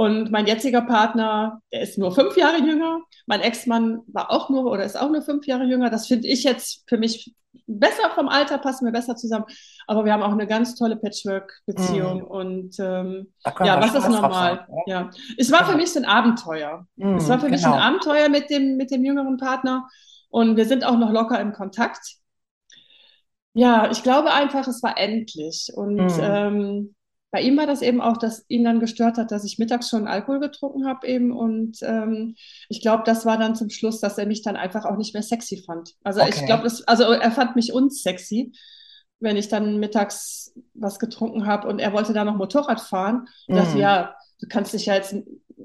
Und 0.00 0.30
mein 0.30 0.46
jetziger 0.46 0.80
Partner, 0.80 1.60
der 1.70 1.82
ist 1.82 1.98
nur 1.98 2.10
fünf 2.10 2.34
Jahre 2.34 2.56
jünger. 2.56 3.00
Mein 3.26 3.42
Ex-Mann 3.42 4.00
war 4.06 4.30
auch 4.30 4.48
nur 4.48 4.64
oder 4.72 4.82
ist 4.84 4.98
auch 4.98 5.10
nur 5.10 5.20
fünf 5.20 5.46
Jahre 5.46 5.64
jünger. 5.64 5.90
Das 5.90 6.06
finde 6.06 6.26
ich 6.26 6.42
jetzt 6.42 6.84
für 6.88 6.96
mich 6.96 7.34
besser 7.66 8.08
vom 8.14 8.28
Alter, 8.30 8.56
passen 8.56 8.86
wir 8.86 8.92
besser 8.92 9.14
zusammen. 9.14 9.44
Aber 9.86 10.06
wir 10.06 10.14
haben 10.14 10.22
auch 10.22 10.32
eine 10.32 10.46
ganz 10.46 10.74
tolle 10.74 10.96
Patchwork-Beziehung. 10.96 12.22
Und 12.22 12.76
ähm, 12.80 13.34
ja, 13.62 13.78
was 13.78 13.94
ist 13.94 14.08
normal? 14.08 14.64
sein? 14.66 14.78
Ja, 14.86 15.10
es 15.36 15.52
war 15.52 15.66
für 15.66 15.76
mich 15.76 15.92
so 15.92 15.98
ein 16.00 16.06
Abenteuer. 16.06 16.86
Mhm, 16.96 17.16
Es 17.16 17.28
war 17.28 17.38
für 17.38 17.50
mich 17.50 17.62
genau. 17.62 17.74
ein 17.74 17.82
Abenteuer 17.82 18.30
mit 18.30 18.48
dem, 18.48 18.78
mit 18.78 18.90
dem 18.90 19.04
jüngeren 19.04 19.36
Partner. 19.36 19.86
Und 20.30 20.56
wir 20.56 20.64
sind 20.64 20.82
auch 20.82 20.96
noch 20.96 21.10
locker 21.12 21.38
im 21.40 21.52
Kontakt. 21.52 22.00
Ja, 23.52 23.90
ich 23.90 24.02
glaube 24.02 24.32
einfach, 24.32 24.66
es 24.66 24.82
war 24.82 24.96
endlich. 24.96 25.68
Und 25.74 25.96
Mhm. 25.96 26.20
ähm, 26.22 26.94
bei 27.32 27.40
ihm 27.42 27.56
war 27.56 27.66
das 27.66 27.82
eben 27.82 28.00
auch, 28.00 28.16
dass 28.16 28.44
ihn 28.48 28.64
dann 28.64 28.80
gestört 28.80 29.16
hat, 29.18 29.30
dass 29.30 29.44
ich 29.44 29.58
mittags 29.58 29.88
schon 29.88 30.08
Alkohol 30.08 30.40
getrunken 30.40 30.86
habe 30.86 31.06
eben. 31.06 31.30
Und 31.32 31.78
ähm, 31.82 32.34
ich 32.68 32.80
glaube, 32.80 33.04
das 33.06 33.24
war 33.24 33.38
dann 33.38 33.54
zum 33.54 33.70
Schluss, 33.70 34.00
dass 34.00 34.18
er 34.18 34.26
mich 34.26 34.42
dann 34.42 34.56
einfach 34.56 34.84
auch 34.84 34.96
nicht 34.96 35.14
mehr 35.14 35.22
sexy 35.22 35.62
fand. 35.64 35.94
Also 36.02 36.20
ich 36.22 36.42
Okay. 36.42 36.46
glaube, 36.46 36.64
das, 36.64 36.82
also 36.88 37.04
er 37.04 37.30
fand 37.30 37.54
mich 37.56 37.72
unsexy, 37.72 38.52
wenn 39.20 39.36
ich 39.36 39.48
dann 39.48 39.78
mittags 39.78 40.52
was 40.74 40.98
getrunken 40.98 41.46
habe 41.46 41.68
und 41.68 41.78
er 41.78 41.92
wollte 41.92 42.12
da 42.12 42.24
noch 42.24 42.36
Motorrad 42.36 42.80
fahren. 42.80 43.28
Und 43.46 43.56
dachte, 43.56 43.76
Mhm. 43.76 43.80
ja, 43.80 44.14
du 44.40 44.48
kannst 44.48 44.72
dich 44.72 44.86
ja 44.86 44.94
jetzt 44.94 45.14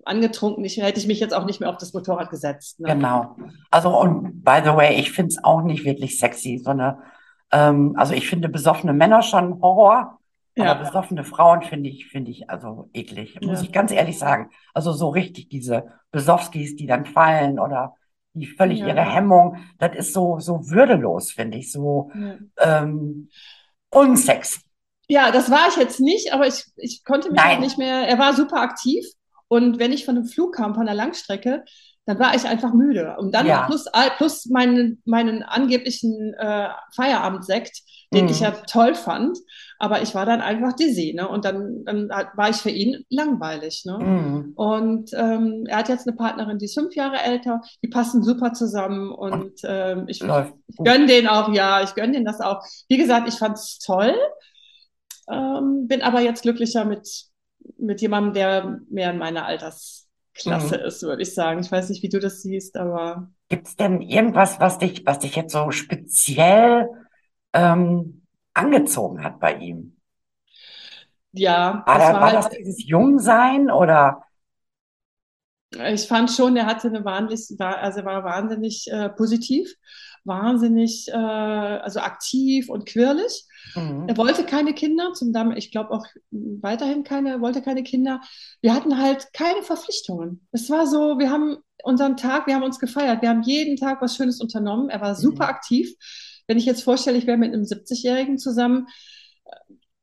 angetrunken, 0.03 0.63
ich, 0.65 0.77
hätte 0.77 0.99
ich 0.99 1.07
mich 1.07 1.19
jetzt 1.19 1.33
auch 1.33 1.45
nicht 1.45 1.61
mehr 1.61 1.69
auf 1.69 1.77
das 1.77 1.93
Motorrad 1.93 2.29
gesetzt. 2.29 2.79
Ne? 2.79 2.89
Genau. 2.89 3.37
Also, 3.71 3.97
und 3.97 4.43
by 4.43 4.59
the 4.63 4.71
way, 4.75 4.99
ich 4.99 5.11
finde 5.11 5.29
es 5.29 5.43
auch 5.43 5.61
nicht 5.63 5.85
wirklich 5.85 6.19
sexy, 6.19 6.59
so 6.63 6.71
eine, 6.71 6.99
ähm, 7.51 7.93
also 7.97 8.13
ich 8.13 8.27
finde 8.29 8.49
besoffene 8.49 8.93
Männer 8.93 9.21
schon 9.21 9.61
Horror. 9.61 10.19
Ja. 10.55 10.71
Aber 10.71 10.85
besoffene 10.85 11.23
Frauen 11.25 11.63
finde 11.63 11.89
ich, 11.89 12.07
finde 12.07 12.31
ich 12.31 12.49
also 12.49 12.89
eklig, 12.93 13.39
muss 13.41 13.59
ja. 13.59 13.65
ich 13.65 13.71
ganz 13.73 13.91
ehrlich 13.91 14.17
sagen. 14.17 14.51
Also 14.73 14.93
so 14.93 15.09
richtig 15.09 15.49
diese 15.49 15.91
Besowskis, 16.11 16.75
die 16.75 16.87
dann 16.87 17.05
fallen 17.05 17.59
oder 17.59 17.95
die 18.33 18.47
völlig 18.47 18.79
ja. 18.79 18.87
ihre 18.87 19.01
Hemmung, 19.01 19.57
das 19.79 19.95
ist 19.95 20.13
so, 20.13 20.39
so 20.39 20.69
würdelos, 20.69 21.31
finde 21.31 21.57
ich, 21.57 21.71
so 21.71 22.11
ähm, 22.57 23.29
unsexy. 23.89 24.61
Ja, 25.07 25.31
das 25.31 25.51
war 25.51 25.67
ich 25.69 25.77
jetzt 25.77 25.99
nicht, 25.99 26.33
aber 26.33 26.47
ich, 26.47 26.65
ich 26.77 27.03
konnte 27.03 27.31
mich 27.31 27.41
halt 27.41 27.59
nicht 27.59 27.77
mehr, 27.77 28.07
er 28.07 28.17
war 28.17 28.33
super 28.33 28.61
aktiv 28.61 29.05
und 29.47 29.77
wenn 29.79 29.91
ich 29.91 30.05
von 30.05 30.17
einem 30.17 30.25
Flug 30.25 30.55
kam, 30.55 30.73
von 30.73 30.85
der 30.85 30.95
Langstrecke, 30.95 31.63
dann 32.05 32.19
war 32.19 32.35
ich 32.35 32.45
einfach 32.45 32.73
müde. 32.73 33.15
Und 33.17 33.33
dann 33.33 33.47
ja. 33.47 33.65
plus, 33.65 33.85
plus 34.17 34.45
meinen, 34.45 35.01
meinen 35.05 35.41
angeblichen 35.41 36.33
äh, 36.35 36.69
Feierabendsekt, 36.95 37.81
den 38.13 38.25
mm. 38.25 38.29
ich 38.29 38.39
ja 38.41 38.51
toll 38.51 38.93
fand. 38.93 39.37
Aber 39.79 40.01
ich 40.03 40.13
war 40.13 40.25
dann 40.25 40.41
einfach 40.41 40.73
dizzy, 40.73 41.13
ne? 41.15 41.27
Und 41.27 41.45
dann, 41.45 41.83
dann 41.85 42.09
war 42.09 42.49
ich 42.49 42.57
für 42.57 42.69
ihn 42.69 43.03
langweilig, 43.09 43.83
ne? 43.85 43.97
Mm. 43.97 44.53
Und 44.55 45.11
ähm, 45.13 45.65
er 45.67 45.77
hat 45.77 45.89
jetzt 45.89 46.07
eine 46.07 46.15
Partnerin, 46.15 46.59
die 46.59 46.65
ist 46.65 46.75
fünf 46.75 46.95
Jahre 46.95 47.17
älter, 47.17 47.61
die 47.83 47.87
passen 47.87 48.23
super 48.23 48.53
zusammen 48.53 49.11
und 49.11 49.53
ähm, 49.63 50.05
ich, 50.07 50.21
ich 50.21 50.77
gönne 50.77 51.07
den 51.07 51.27
auch, 51.27 51.51
ja, 51.53 51.81
ich 51.81 51.95
gönne 51.95 52.13
den 52.13 52.25
das 52.25 52.39
auch. 52.39 52.63
Wie 52.87 52.97
gesagt, 52.97 53.27
ich 53.27 53.35
fand 53.35 53.57
es 53.57 53.79
toll, 53.79 54.15
ähm, 55.29 55.87
bin 55.87 56.03
aber 56.03 56.21
jetzt 56.21 56.43
glücklicher 56.43 56.85
mit, 56.85 57.09
mit 57.77 57.99
jemandem, 57.99 58.33
der 58.33 58.79
mehr 58.89 59.09
in 59.09 59.17
meiner 59.17 59.45
Alters 59.45 60.04
klasse 60.35 60.77
mhm. 60.77 60.85
ist, 60.85 61.01
würde 61.01 61.21
ich 61.23 61.33
sagen. 61.33 61.61
Ich 61.61 61.71
weiß 61.71 61.89
nicht, 61.89 62.03
wie 62.03 62.09
du 62.09 62.19
das 62.19 62.41
siehst, 62.41 62.77
aber. 62.77 63.29
Gibt 63.49 63.67
es 63.67 63.75
denn 63.75 64.01
irgendwas, 64.01 64.59
was 64.59 64.77
dich, 64.77 65.05
was 65.05 65.19
dich 65.19 65.35
jetzt 65.35 65.53
so 65.53 65.71
speziell 65.71 66.89
ähm, 67.53 68.25
angezogen 68.53 69.23
hat 69.23 69.39
bei 69.39 69.55
ihm? 69.55 69.97
Ja. 71.31 71.83
War, 71.85 71.97
das, 71.97 72.07
da, 72.07 72.13
war, 72.13 72.21
war 72.21 72.31
das 72.33 72.49
dieses 72.49 72.85
Jungsein 72.85 73.71
oder? 73.71 74.24
Ich 75.93 76.07
fand 76.07 76.31
schon, 76.31 76.55
er 76.55 76.65
hatte 76.65 76.87
eine 76.87 77.03
wahnsinnig, 77.03 77.59
also 77.59 78.05
war 78.05 78.23
wahnsinnig 78.23 78.87
äh, 78.91 79.09
positiv, 79.09 79.73
wahnsinnig, 80.23 81.07
äh, 81.09 81.13
also 81.13 81.99
aktiv 81.99 82.69
und 82.69 82.85
quirlig. 82.85 83.45
Mhm. 83.75 84.05
Er 84.07 84.17
wollte 84.17 84.45
keine 84.45 84.73
Kinder, 84.73 85.13
zum 85.13 85.33
Damen, 85.33 85.55
ich 85.57 85.71
glaube 85.71 85.91
auch 85.91 86.05
weiterhin 86.31 87.03
keine, 87.03 87.41
wollte 87.41 87.61
keine 87.61 87.83
Kinder. 87.83 88.21
Wir 88.61 88.73
hatten 88.73 89.01
halt 89.01 89.27
keine 89.33 89.63
Verpflichtungen. 89.63 90.47
Es 90.51 90.69
war 90.69 90.87
so, 90.87 91.19
wir 91.19 91.29
haben 91.29 91.57
unseren 91.83 92.17
Tag, 92.17 92.47
wir 92.47 92.55
haben 92.55 92.63
uns 92.63 92.79
gefeiert, 92.79 93.21
wir 93.21 93.29
haben 93.29 93.43
jeden 93.43 93.77
Tag 93.77 94.01
was 94.01 94.15
Schönes 94.15 94.41
unternommen. 94.41 94.89
Er 94.89 95.01
war 95.01 95.11
mhm. 95.11 95.21
super 95.21 95.45
mhm. 95.45 95.49
aktiv. 95.49 95.93
Wenn 96.47 96.57
ich 96.57 96.65
jetzt 96.65 96.83
vorstelle, 96.83 97.17
ich 97.17 97.27
wäre 97.27 97.37
mit 97.37 97.53
einem 97.53 97.63
70-Jährigen 97.63 98.37
zusammen, 98.37 98.87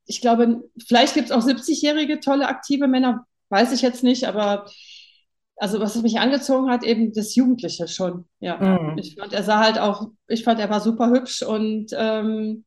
ich 0.05 0.21
glaube, 0.21 0.63
vielleicht 0.85 1.13
gibt 1.13 1.27
es 1.29 1.31
auch 1.31 1.45
70-jährige 1.45 2.19
tolle 2.19 2.47
aktive 2.47 2.87
Männer, 2.87 3.25
weiß 3.49 3.71
ich 3.71 3.81
jetzt 3.81 4.03
nicht, 4.03 4.25
aber 4.25 4.65
also 5.63 5.79
was 5.79 5.95
mich 6.01 6.19
angezogen 6.19 6.69
hat, 6.69 6.83
eben 6.83 7.13
das 7.13 7.35
Jugendliche 7.35 7.87
schon. 7.87 8.27
Ja, 8.41 8.57
mhm. 8.57 8.97
ich 8.97 9.15
fand, 9.15 9.31
er 9.31 9.43
sah 9.43 9.59
halt 9.59 9.79
auch, 9.79 10.09
ich 10.27 10.43
fand, 10.43 10.59
er 10.59 10.69
war 10.69 10.81
super 10.81 11.09
hübsch 11.09 11.41
und 11.41 11.87
ähm, 11.97 12.65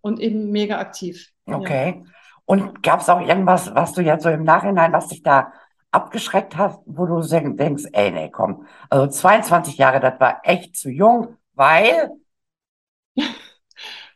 und 0.00 0.18
eben 0.18 0.50
mega 0.50 0.78
aktiv. 0.78 1.30
Okay. 1.44 2.02
Ja. 2.02 2.12
Und 2.46 2.82
gab 2.82 3.00
es 3.00 3.10
auch 3.10 3.20
irgendwas, 3.20 3.74
was 3.74 3.92
du 3.92 4.00
jetzt 4.00 4.22
so 4.22 4.30
im 4.30 4.44
Nachhinein, 4.44 4.94
was 4.94 5.08
dich 5.08 5.22
da 5.22 5.52
abgeschreckt 5.90 6.56
hast, 6.56 6.80
wo 6.86 7.04
du 7.04 7.20
denkst, 7.20 7.84
ey, 7.92 8.12
nee, 8.12 8.30
komm, 8.30 8.66
also 8.88 9.08
22 9.08 9.76
Jahre, 9.76 10.00
das 10.00 10.18
war 10.18 10.40
echt 10.42 10.74
zu 10.74 10.88
jung, 10.88 11.36
weil? 11.52 12.12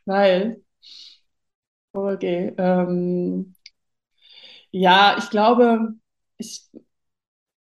weil, 0.06 0.62
okay, 1.92 2.54
ähm, 2.56 3.54
ja, 4.70 5.16
ich 5.18 5.28
glaube, 5.28 5.96
ich, 6.38 6.70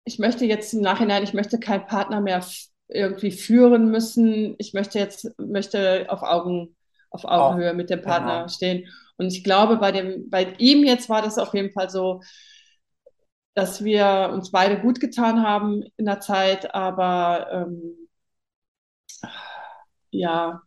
ich 0.05 0.19
möchte 0.19 0.45
jetzt 0.45 0.73
im 0.73 0.81
Nachhinein, 0.81 1.23
ich 1.23 1.33
möchte 1.33 1.59
keinen 1.59 1.85
Partner 1.85 2.21
mehr 2.21 2.43
irgendwie 2.87 3.31
führen 3.31 3.89
müssen. 3.89 4.55
Ich 4.57 4.73
möchte 4.73 4.99
jetzt, 4.99 5.31
möchte 5.39 6.05
auf 6.09 6.21
Augen 6.21 6.75
auf 7.13 7.25
Augenhöhe 7.25 7.71
oh, 7.71 7.75
mit 7.75 7.89
dem 7.89 8.01
Partner 8.01 8.39
genau. 8.39 8.47
stehen. 8.47 8.89
Und 9.17 9.27
ich 9.27 9.43
glaube, 9.43 9.77
bei, 9.77 9.91
dem, 9.91 10.29
bei 10.29 10.55
ihm 10.57 10.83
jetzt 10.83 11.09
war 11.09 11.21
das 11.21 11.37
auf 11.37 11.53
jeden 11.53 11.71
Fall 11.71 11.89
so, 11.89 12.21
dass 13.53 13.83
wir 13.83 14.31
uns 14.33 14.49
beide 14.51 14.81
gut 14.81 14.99
getan 14.99 15.43
haben 15.43 15.83
in 15.97 16.05
der 16.05 16.19
Zeit, 16.19 16.73
aber 16.73 17.47
ähm, 17.51 18.09
ja, 20.09 20.63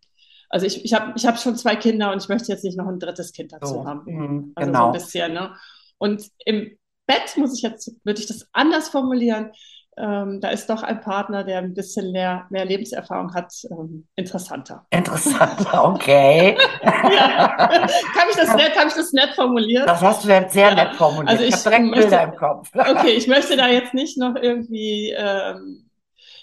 also 0.49 0.67
ich, 0.67 0.85
ich 0.85 0.95
habe 0.95 1.15
ich 1.17 1.27
hab 1.27 1.39
schon 1.41 1.57
zwei 1.57 1.75
Kinder 1.75 2.13
und 2.13 2.23
ich 2.23 2.29
möchte 2.29 2.53
jetzt 2.53 2.63
nicht 2.63 2.79
noch 2.79 2.87
ein 2.87 3.01
drittes 3.01 3.33
Kind 3.33 3.53
dazu 3.53 3.81
oh, 3.81 3.85
haben. 3.85 4.03
Mh, 4.07 4.53
also 4.55 4.71
genau. 4.71 4.81
so 4.81 4.87
ein 4.87 4.93
bisschen, 4.93 5.33
ne? 5.33 5.57
Und 5.99 6.31
im 6.45 6.79
Bett 7.07 7.37
muss 7.37 7.57
ich 7.57 7.63
jetzt, 7.63 7.93
würde 8.05 8.21
ich 8.21 8.27
das 8.27 8.49
anders 8.53 8.89
formulieren 8.89 9.53
ähm, 9.99 10.41
da 10.43 10.51
ist 10.51 10.69
doch 10.69 10.83
ein 10.83 11.01
Partner, 11.01 11.43
der 11.43 11.59
ein 11.59 11.73
bisschen 11.73 12.13
mehr, 12.13 12.47
mehr 12.51 12.67
Lebenserfahrung 12.67 13.33
hat, 13.35 13.51
ähm, 13.71 14.07
interessanter. 14.15 14.87
Interessanter, 14.91 15.85
okay. 15.87 16.57
ja. 16.83 17.49
Kann 17.57 18.29
ich 18.29 18.37
das 18.37 18.55
nett, 18.55 18.77
habe 18.77 18.89
ich 18.89 18.95
das 18.95 19.13
nett 19.13 19.31
formuliert? 19.35 19.89
Das 19.89 20.03
hast 20.03 20.25
du 20.25 20.29
jetzt 20.29 20.53
sehr 20.53 20.69
ja. 20.69 20.75
nett 20.75 20.97
formuliert. 20.97 21.31
Also 21.31 21.45
ich, 21.45 21.55
ich 21.55 21.55
habe 21.55 21.71
direkt 21.71 21.91
möchte, 21.91 22.09
Bilder 22.09 22.23
im 22.25 22.37
Kopf. 22.37 22.71
okay, 22.75 23.13
ich 23.13 23.27
möchte 23.27 23.57
da 23.57 23.69
jetzt 23.69 23.95
nicht 23.95 24.19
noch 24.19 24.35
irgendwie, 24.37 25.15
ähm, 25.17 25.89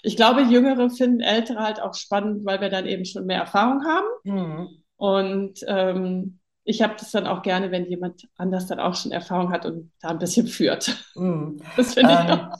ich 0.02 0.16
glaube, 0.16 0.42
Jüngere 0.42 0.90
finden 0.90 1.20
Ältere 1.20 1.60
halt 1.60 1.80
auch 1.80 1.94
spannend, 1.94 2.44
weil 2.44 2.60
wir 2.60 2.70
dann 2.70 2.86
eben 2.86 3.04
schon 3.04 3.24
mehr 3.24 3.38
Erfahrung 3.38 3.84
haben. 3.86 4.06
Mhm. 4.24 4.68
Und 4.96 5.60
ähm, 5.68 6.40
ich 6.64 6.82
habe 6.82 6.94
das 6.98 7.10
dann 7.10 7.26
auch 7.26 7.42
gerne, 7.42 7.70
wenn 7.70 7.84
jemand 7.86 8.26
anders 8.36 8.66
dann 8.66 8.80
auch 8.80 8.94
schon 8.94 9.12
Erfahrung 9.12 9.52
hat 9.52 9.66
und 9.66 9.92
da 10.00 10.08
ein 10.08 10.18
bisschen 10.18 10.46
führt. 10.46 10.96
Mhm. 11.14 11.60
Das 11.76 11.94
finde 11.94 12.12
ich 12.12 12.18
ähm, 12.18 12.40
auch. 12.40 12.58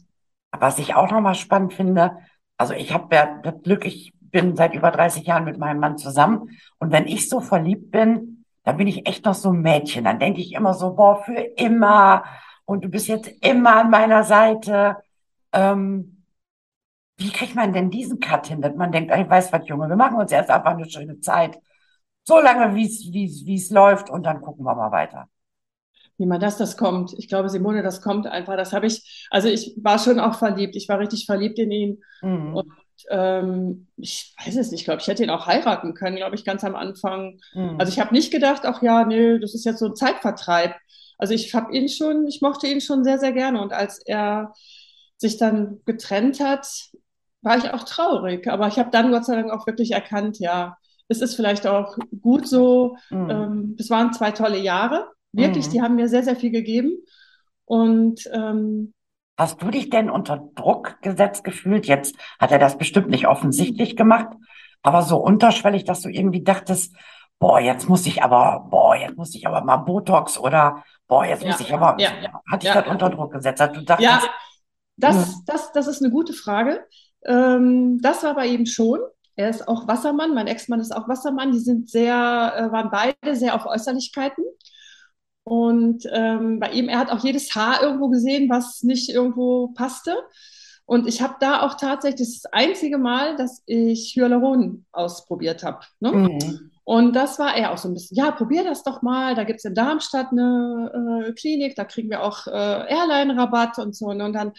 Was 0.60 0.78
ich 0.78 0.94
auch 0.94 1.10
nochmal 1.10 1.34
spannend 1.34 1.74
finde, 1.74 2.16
also 2.56 2.74
ich 2.74 2.92
habe 2.92 3.14
ja 3.14 3.40
das 3.42 3.54
Glück, 3.62 3.84
ich 3.84 4.12
bin 4.20 4.56
seit 4.56 4.74
über 4.74 4.90
30 4.90 5.26
Jahren 5.26 5.44
mit 5.44 5.58
meinem 5.58 5.80
Mann 5.80 5.98
zusammen. 5.98 6.50
Und 6.78 6.92
wenn 6.92 7.06
ich 7.06 7.28
so 7.28 7.40
verliebt 7.40 7.90
bin, 7.90 8.44
dann 8.62 8.76
bin 8.76 8.86
ich 8.86 9.06
echt 9.06 9.24
noch 9.24 9.34
so 9.34 9.50
ein 9.50 9.62
Mädchen. 9.62 10.04
Dann 10.04 10.18
denke 10.18 10.40
ich 10.40 10.52
immer 10.52 10.74
so, 10.74 10.94
boah, 10.94 11.22
für 11.24 11.34
immer. 11.56 12.24
Und 12.64 12.84
du 12.84 12.88
bist 12.88 13.08
jetzt 13.08 13.28
immer 13.44 13.76
an 13.76 13.90
meiner 13.90 14.24
Seite. 14.24 14.96
Ähm, 15.52 16.24
wie 17.16 17.30
kriegt 17.30 17.54
man 17.54 17.72
denn 17.72 17.90
diesen 17.90 18.20
Cut 18.20 18.48
hin, 18.48 18.60
dass 18.60 18.74
man 18.74 18.92
denkt, 18.92 19.12
ich 19.14 19.30
weiß 19.30 19.52
was, 19.52 19.68
Junge, 19.68 19.88
wir 19.88 19.96
machen 19.96 20.16
uns 20.16 20.32
erst 20.32 20.50
einfach 20.50 20.72
eine 20.72 20.88
schöne 20.88 21.20
Zeit. 21.20 21.58
So 22.24 22.40
lange, 22.40 22.74
wie 22.74 23.54
es 23.54 23.70
läuft 23.70 24.10
und 24.10 24.24
dann 24.24 24.40
gucken 24.40 24.64
wir 24.64 24.74
mal 24.74 24.90
weiter 24.90 25.28
wie 26.16 26.26
man 26.26 26.40
das, 26.40 26.56
das 26.56 26.76
kommt. 26.76 27.12
Ich 27.18 27.28
glaube, 27.28 27.48
Simone, 27.48 27.82
das 27.82 28.00
kommt 28.00 28.26
einfach. 28.26 28.56
Das 28.56 28.72
habe 28.72 28.86
ich, 28.86 29.26
also 29.30 29.48
ich 29.48 29.74
war 29.82 29.98
schon 29.98 30.20
auch 30.20 30.36
verliebt. 30.38 30.76
Ich 30.76 30.88
war 30.88 30.98
richtig 30.98 31.26
verliebt 31.26 31.58
in 31.58 31.70
ihn. 31.70 32.02
Mhm. 32.22 32.54
Und 32.54 32.72
ähm, 33.10 33.88
ich 33.96 34.34
weiß 34.38 34.56
es 34.56 34.70
nicht, 34.70 34.80
ich 34.80 34.84
glaube, 34.84 35.00
ich 35.00 35.08
hätte 35.08 35.24
ihn 35.24 35.30
auch 35.30 35.46
heiraten 35.46 35.94
können, 35.94 36.16
glaube 36.16 36.36
ich, 36.36 36.44
ganz 36.44 36.62
am 36.62 36.76
Anfang. 36.76 37.40
Mhm. 37.54 37.76
Also 37.78 37.92
ich 37.92 37.98
habe 37.98 38.14
nicht 38.14 38.30
gedacht, 38.30 38.62
ach 38.64 38.82
ja, 38.82 39.04
nee, 39.04 39.38
das 39.38 39.54
ist 39.54 39.64
jetzt 39.64 39.80
so 39.80 39.86
ein 39.86 39.96
Zeitvertreib. 39.96 40.76
Also 41.18 41.34
ich 41.34 41.54
habe 41.54 41.74
ihn 41.74 41.88
schon, 41.88 42.26
ich 42.28 42.40
mochte 42.40 42.68
ihn 42.68 42.80
schon 42.80 43.02
sehr, 43.02 43.18
sehr 43.18 43.32
gerne. 43.32 43.60
Und 43.60 43.72
als 43.72 43.98
er 44.06 44.52
sich 45.16 45.36
dann 45.36 45.80
getrennt 45.84 46.40
hat, 46.40 46.66
war 47.42 47.58
ich 47.58 47.70
auch 47.70 47.84
traurig. 47.84 48.46
Aber 48.48 48.68
ich 48.68 48.78
habe 48.78 48.90
dann 48.90 49.10
Gott 49.10 49.24
sei 49.24 49.34
Dank 49.34 49.50
auch 49.50 49.66
wirklich 49.66 49.90
erkannt, 49.90 50.38
ja, 50.38 50.76
es 51.08 51.20
ist 51.20 51.36
vielleicht 51.36 51.66
auch 51.66 51.96
gut 52.20 52.46
so. 52.46 52.96
Mhm. 53.10 53.30
Ähm, 53.30 53.76
es 53.78 53.90
waren 53.90 54.12
zwei 54.12 54.30
tolle 54.30 54.58
Jahre. 54.58 55.08
Wirklich, 55.32 55.66
mhm. 55.68 55.70
die 55.70 55.82
haben 55.82 55.96
mir 55.96 56.08
sehr, 56.08 56.22
sehr 56.22 56.36
viel 56.36 56.50
gegeben. 56.50 56.96
Und 57.64 58.28
ähm, 58.32 58.92
Hast 59.36 59.60
du 59.60 59.70
dich 59.70 59.90
denn 59.90 60.10
unter 60.10 60.48
Druck 60.54 61.00
gesetzt 61.02 61.42
gefühlt? 61.42 61.86
Jetzt 61.86 62.16
hat 62.38 62.52
er 62.52 62.60
das 62.60 62.78
bestimmt 62.78 63.08
nicht 63.08 63.26
offensichtlich 63.26 63.96
gemacht, 63.96 64.28
aber 64.82 65.02
so 65.02 65.16
unterschwellig, 65.16 65.84
dass 65.84 66.02
du 66.02 66.08
irgendwie 66.08 66.44
dachtest, 66.44 66.94
boah, 67.40 67.58
jetzt 67.58 67.88
muss 67.88 68.06
ich 68.06 68.22
aber, 68.22 68.68
boah, 68.70 68.94
jetzt 68.94 69.16
muss 69.16 69.34
ich 69.34 69.46
aber 69.46 69.64
mal 69.64 69.78
Botox 69.78 70.38
oder 70.38 70.84
boah, 71.08 71.24
jetzt 71.24 71.42
ja, 71.42 71.50
muss 71.50 71.60
ich 71.60 71.74
aber, 71.74 71.96
ja, 71.98 72.10
ja, 72.22 72.42
hat 72.48 72.62
dich 72.62 72.70
das 72.70 72.86
unter 72.86 73.10
Druck 73.10 73.32
gesetzt? 73.32 73.60
Du 73.60 73.82
dachtest, 73.82 74.00
ja, 74.00 74.22
das, 74.96 75.16
hm. 75.16 75.42
das, 75.46 75.72
das 75.72 75.86
ist 75.88 76.00
eine 76.00 76.12
gute 76.12 76.32
Frage. 76.32 76.86
Ähm, 77.26 77.98
das 78.00 78.22
war 78.22 78.34
bei 78.34 78.46
ihm 78.46 78.66
schon. 78.66 79.00
Er 79.36 79.50
ist 79.50 79.66
auch 79.66 79.88
Wassermann, 79.88 80.34
mein 80.34 80.46
Ex-Mann 80.46 80.80
ist 80.80 80.94
auch 80.94 81.08
Wassermann. 81.08 81.52
Die 81.52 81.58
sind 81.58 81.90
sehr, 81.90 82.54
äh, 82.56 82.72
waren 82.72 82.90
beide 82.90 83.36
sehr 83.36 83.54
auf 83.54 83.66
Äußerlichkeiten. 83.66 84.44
Und 85.42 86.04
ähm, 86.12 86.58
bei 86.58 86.70
ihm, 86.70 86.88
er 86.88 86.98
hat 86.98 87.10
auch 87.10 87.22
jedes 87.22 87.54
Haar 87.54 87.82
irgendwo 87.82 88.08
gesehen, 88.08 88.48
was 88.48 88.82
nicht 88.82 89.10
irgendwo 89.10 89.68
passte. 89.68 90.16
Und 90.86 91.06
ich 91.06 91.22
habe 91.22 91.36
da 91.40 91.62
auch 91.62 91.74
tatsächlich 91.74 92.28
das, 92.28 92.52
einzige 92.52 92.98
Mal, 92.98 93.36
dass 93.36 93.62
ich 93.66 94.14
Hyaluron 94.16 94.84
ausprobiert 94.92 95.62
habe. 95.62 95.80
Ne? 96.00 96.12
Mhm. 96.12 96.70
Und 96.84 97.16
das 97.16 97.38
war 97.38 97.56
er 97.56 97.72
auch 97.72 97.78
so 97.78 97.88
ein 97.88 97.94
bisschen, 97.94 98.16
ja, 98.16 98.30
probier 98.30 98.62
das 98.62 98.82
doch 98.82 99.00
mal. 99.00 99.34
Da 99.34 99.44
gibt 99.44 99.60
es 99.60 99.64
in 99.64 99.74
Darmstadt 99.74 100.28
eine 100.30 101.26
äh, 101.28 101.32
Klinik, 101.32 101.76
da 101.76 101.84
kriegen 101.84 102.10
wir 102.10 102.22
auch 102.22 102.46
äh, 102.46 102.50
Airline-Rabatt 102.50 103.78
und 103.78 103.96
so. 103.96 104.12
Ne? 104.12 104.24
Und 104.24 104.34
dann 104.34 104.52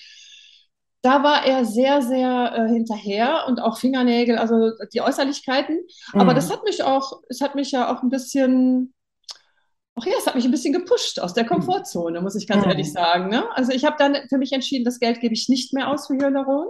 da 1.05 1.23
war 1.23 1.45
er 1.45 1.65
sehr, 1.65 2.01
sehr 2.01 2.53
äh, 2.55 2.67
hinterher 2.67 3.45
und 3.47 3.59
auch 3.59 3.77
Fingernägel, 3.77 4.37
also 4.37 4.71
die 4.93 5.01
Äußerlichkeiten. 5.01 5.79
Aber 6.13 6.31
Mhm. 6.31 6.35
das 6.35 6.51
hat 6.51 6.63
mich 6.63 6.83
auch, 6.83 7.21
es 7.29 7.41
hat 7.41 7.55
mich 7.55 7.71
ja 7.71 7.93
auch 7.93 8.01
ein 8.03 8.09
bisschen, 8.09 8.93
ach 9.95 10.05
ja, 10.05 10.13
es 10.17 10.25
hat 10.27 10.35
mich 10.35 10.45
ein 10.45 10.51
bisschen 10.51 10.73
gepusht 10.73 11.19
aus 11.19 11.33
der 11.33 11.45
Komfortzone, 11.45 12.21
muss 12.21 12.35
ich 12.35 12.47
ganz 12.47 12.65
ehrlich 12.65 12.87
Mhm. 12.87 12.91
sagen. 12.93 13.29
Ne? 13.29 13.43
Also 13.55 13.71
ich 13.71 13.85
habe 13.85 13.95
dann 13.99 14.15
für 14.29 14.37
mich 14.37 14.51
entschieden, 14.51 14.83
das 14.85 14.99
Geld 14.99 15.19
gebe 15.21 15.33
ich 15.33 15.47
nicht 15.47 15.73
mehr 15.73 15.89
aus 15.89 16.07
für 16.07 16.15
Hyaluron. 16.15 16.67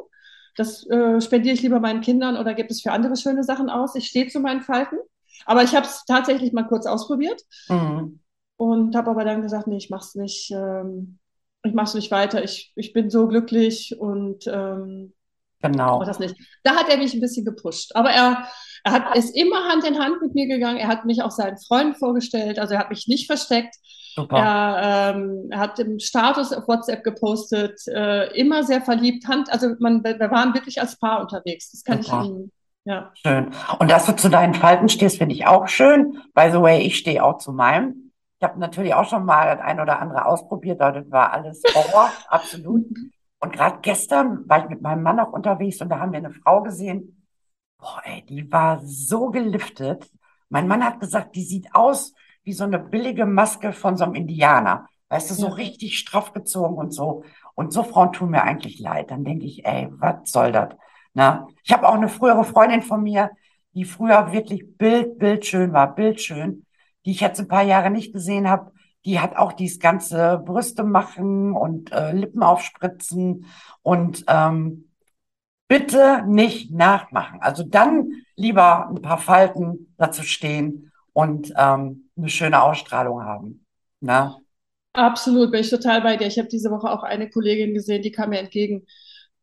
Das 0.58 0.86
äh, 0.90 1.20
spendiere 1.22 1.54
ich 1.56 1.62
lieber 1.62 1.80
meinen 1.80 2.02
Kindern 2.02 2.38
oder 2.38 2.54
gebe 2.54 2.70
es 2.70 2.82
für 2.82 2.92
andere 2.92 3.16
schöne 3.18 3.44
Sachen 3.44 3.70
aus. 3.70 3.96
Ich 3.96 4.08
stehe 4.08 4.28
zu 4.28 4.40
meinen 4.40 4.62
Falten. 4.62 4.98
Aber 5.46 5.64
ich 5.64 5.76
habe 5.76 5.86
es 5.86 6.06
tatsächlich 6.06 6.54
mal 6.54 6.64
kurz 6.68 6.86
ausprobiert 6.86 7.42
Mhm. 7.70 8.20
und 8.58 8.96
habe 8.96 9.12
aber 9.12 9.26
dann 9.26 9.42
gesagt, 9.42 9.68
nee, 9.68 9.78
ich 9.78 9.90
mache 9.90 10.06
es 10.06 10.16
nicht, 10.16 10.52
ähm, 10.52 11.20
ich 11.66 11.74
mache 11.74 11.86
es 11.88 11.94
nicht 11.94 12.12
weiter. 12.12 12.44
Ich, 12.44 12.74
ich 12.76 12.94
bin 12.94 13.10
so 13.10 13.28
glücklich 13.28 13.96
und 14.00 14.48
ähm, 14.48 15.14
Genau. 15.72 16.04
das 16.04 16.20
nicht. 16.20 16.36
Da 16.64 16.76
hat 16.76 16.90
er 16.90 16.98
mich 16.98 17.14
ein 17.14 17.22
bisschen 17.22 17.46
gepusht. 17.46 17.96
Aber 17.96 18.10
er, 18.12 18.48
er 18.84 18.92
hat, 18.92 19.16
ist 19.16 19.36
immer 19.36 19.68
Hand 19.68 19.84
in 19.84 20.00
Hand 20.00 20.22
mit 20.22 20.36
mir 20.36 20.48
gegangen. 20.48 20.78
Er 20.78 20.88
hat 20.88 21.06
mich 21.06 21.22
auch 21.24 21.32
seinen 21.32 21.58
Freunden 21.58 21.96
vorgestellt. 21.96 22.60
Also 22.60 22.76
er 22.76 22.80
hat 22.82 22.90
mich 22.90 23.08
nicht 23.08 23.28
versteckt. 23.28 23.76
Super. 24.16 24.38
Er, 24.38 25.14
ähm, 25.16 25.48
er 25.50 25.60
hat 25.60 25.80
im 25.80 26.00
Status 26.00 26.54
auf 26.54 26.68
WhatsApp 26.68 27.04
gepostet, 27.04 27.82
äh, 27.88 28.28
immer 28.40 28.64
sehr 28.64 28.82
verliebt. 28.82 29.28
Hand, 29.28 29.52
also 29.52 29.70
man, 29.80 30.04
wir 30.04 30.32
waren 30.32 30.54
wirklich 30.54 30.80
als 30.80 30.98
Paar 30.98 31.22
unterwegs. 31.22 31.72
Das 31.72 31.84
kann 31.84 32.00
ich 32.00 32.08
Super. 32.08 32.24
Ihnen, 32.24 32.52
ja. 32.86 33.12
Schön. 33.26 33.52
Und 33.80 33.92
dass 33.92 34.06
du 34.06 34.16
zu 34.16 34.30
deinen 34.30 34.54
Falten 34.54 34.88
stehst, 34.88 35.18
finde 35.18 35.36
ich 35.36 35.48
auch 35.48 35.68
schön. 35.68 36.22
By 36.34 36.50
the 36.52 36.62
way, 36.62 36.82
ich 36.82 36.98
stehe 36.98 37.24
auch 37.24 37.40
zu 37.40 37.52
meinem. 37.52 38.05
Ich 38.38 38.44
habe 38.44 38.60
natürlich 38.60 38.94
auch 38.94 39.08
schon 39.08 39.26
mal 39.26 39.56
das 39.56 39.66
ein 39.66 39.80
oder 39.80 40.00
andere 40.00 40.26
ausprobiert, 40.26 40.82
aber 40.82 41.02
das 41.02 41.12
war 41.12 41.32
alles 41.32 41.62
Horror, 41.74 42.12
absolut. 42.28 42.86
Und 43.40 43.54
gerade 43.54 43.80
gestern 43.82 44.48
war 44.50 44.64
ich 44.64 44.70
mit 44.70 44.82
meinem 44.82 45.04
Mann 45.04 45.20
auch 45.20 45.32
unterwegs 45.32 45.82
und 45.82 45.90
da 45.90 46.00
haben 46.00 46.12
wir 46.12 46.20
eine 46.20 46.32
Frau 46.32 46.62
gesehen. 46.62 47.26
Boah, 47.78 48.02
ey, 48.04 48.26
die 48.26 48.52
war 48.52 48.82
so 48.84 49.30
geliftet. 49.30 50.10
Mein 50.50 50.68
Mann 50.68 50.84
hat 50.84 51.00
gesagt, 51.00 51.36
die 51.36 51.44
sieht 51.44 51.74
aus 51.74 52.14
wie 52.44 52.54
so 52.54 52.64
eine 52.64 52.80
billige 52.80 53.26
Maske 53.26 53.74
von 53.74 53.98
so 53.98 54.04
einem 54.04 54.16
Indianer. 54.16 54.88
Weißt 55.10 55.30
du, 55.30 55.36
so 55.36 55.48
richtig 55.48 55.98
straff 56.00 56.34
gezogen 56.34 56.76
und 56.76 56.92
so. 56.92 57.24
Und 57.54 57.72
so 57.72 57.84
Frauen 57.84 58.12
tun 58.14 58.32
mir 58.32 58.44
eigentlich 58.44 58.80
leid. 58.80 59.12
Dann 59.12 59.24
denke 59.24 59.46
ich, 59.46 59.66
ey, 59.66 59.88
was 59.92 60.32
soll 60.32 60.52
das? 60.52 60.70
Na, 61.14 61.48
ich 61.64 61.72
habe 61.72 61.88
auch 61.88 61.94
eine 61.94 62.10
frühere 62.10 62.44
Freundin 62.44 62.82
von 62.82 63.04
mir, 63.04 63.32
die 63.74 63.86
früher 63.86 64.32
wirklich 64.32 64.78
bild, 64.78 65.18
bildschön 65.20 65.74
war, 65.74 65.94
bildschön, 65.96 66.65
die 67.06 67.12
ich 67.12 67.22
jetzt 67.22 67.40
ein 67.40 67.48
paar 67.48 67.64
Jahre 67.64 67.90
nicht 67.90 68.14
gesehen 68.14 68.50
habe. 68.50 68.72
Die 69.06 69.20
hat 69.20 69.36
auch 69.38 69.54
dieses 69.54 69.80
ganze 69.80 70.42
Brüste 70.46 70.84
machen 70.84 71.54
und 71.54 71.92
äh, 71.92 72.12
Lippen 72.12 72.44
aufspritzen 72.44 73.46
und 73.84 74.26
ähm, 74.28 74.90
bitte 75.68 76.24
nicht 76.28 76.72
nachmachen. 76.72 77.42
Also 77.42 77.64
dann 77.64 78.12
lieber 78.36 78.88
ein 78.90 79.02
paar 79.02 79.18
Falten 79.20 79.94
dazu 79.98 80.24
stehen 80.24 80.92
und 81.14 81.54
ähm, 81.58 82.10
eine 82.18 82.30
schöne 82.30 82.62
Ausstrahlung 82.64 83.24
haben. 83.24 83.66
Na? 84.02 84.40
Absolut, 84.94 85.52
bin 85.52 85.60
ich 85.62 85.70
total 85.70 86.02
bei 86.02 86.16
dir. 86.16 86.28
Ich 86.28 86.38
habe 86.40 86.48
diese 86.48 86.72
Woche 86.72 86.90
auch 86.90 87.04
eine 87.04 87.30
Kollegin 87.30 87.74
gesehen, 87.74 88.02
die 88.02 88.12
kam 88.12 88.30
mir 88.30 88.40
entgegen. 88.40 88.86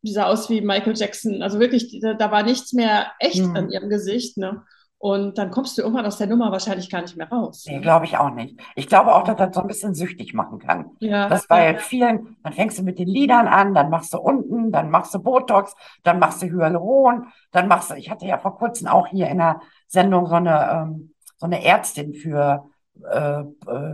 Die 0.02 0.12
sah 0.12 0.26
aus 0.26 0.48
wie 0.50 0.60
Michael 0.62 0.96
Jackson. 0.96 1.42
Also 1.42 1.60
wirklich, 1.60 2.00
da, 2.00 2.14
da 2.14 2.30
war 2.30 2.42
nichts 2.42 2.72
mehr 2.72 3.12
echt 3.20 3.54
an 3.54 3.68
Hm. 3.68 3.70
ihrem 3.70 3.88
Gesicht, 3.90 4.36
ne? 4.38 4.64
Und 5.02 5.36
dann 5.36 5.50
kommst 5.50 5.76
du 5.76 5.82
irgendwann 5.82 6.06
aus 6.06 6.16
der 6.18 6.28
Nummer 6.28 6.52
wahrscheinlich 6.52 6.88
gar 6.88 7.02
nicht 7.02 7.16
mehr 7.16 7.28
raus. 7.28 7.64
Nee, 7.66 7.74
Ne? 7.74 7.80
glaube 7.80 8.04
ich 8.04 8.16
auch 8.18 8.30
nicht. 8.30 8.56
Ich 8.76 8.86
glaube 8.86 9.12
auch, 9.12 9.24
dass 9.24 9.36
das 9.36 9.52
so 9.52 9.60
ein 9.60 9.66
bisschen 9.66 9.96
süchtig 9.96 10.32
machen 10.32 10.60
kann. 10.60 10.90
Ja, 11.00 11.28
Das 11.28 11.48
bei 11.48 11.74
vielen, 11.76 12.36
dann 12.44 12.52
fängst 12.52 12.78
du 12.78 12.84
mit 12.84 13.00
den 13.00 13.08
Lidern 13.08 13.48
an, 13.48 13.74
dann 13.74 13.90
machst 13.90 14.14
du 14.14 14.18
unten, 14.18 14.70
dann 14.70 14.90
machst 14.90 15.12
du 15.12 15.18
Botox, 15.18 15.74
dann 16.04 16.20
machst 16.20 16.40
du 16.42 16.46
Hyaluron, 16.46 17.26
dann 17.50 17.66
machst 17.66 17.90
du, 17.90 17.94
ich 17.94 18.10
hatte 18.10 18.26
ja 18.26 18.38
vor 18.38 18.56
kurzem 18.56 18.86
auch 18.86 19.08
hier 19.08 19.26
in 19.28 19.38
der 19.38 19.60
Sendung 19.88 20.26
so 20.26 20.34
eine, 20.36 20.70
ähm, 20.70 21.12
so 21.36 21.46
eine 21.46 21.64
Ärztin 21.64 22.14
für, 22.14 22.64
äh, 23.04 23.40
äh, 23.40 23.44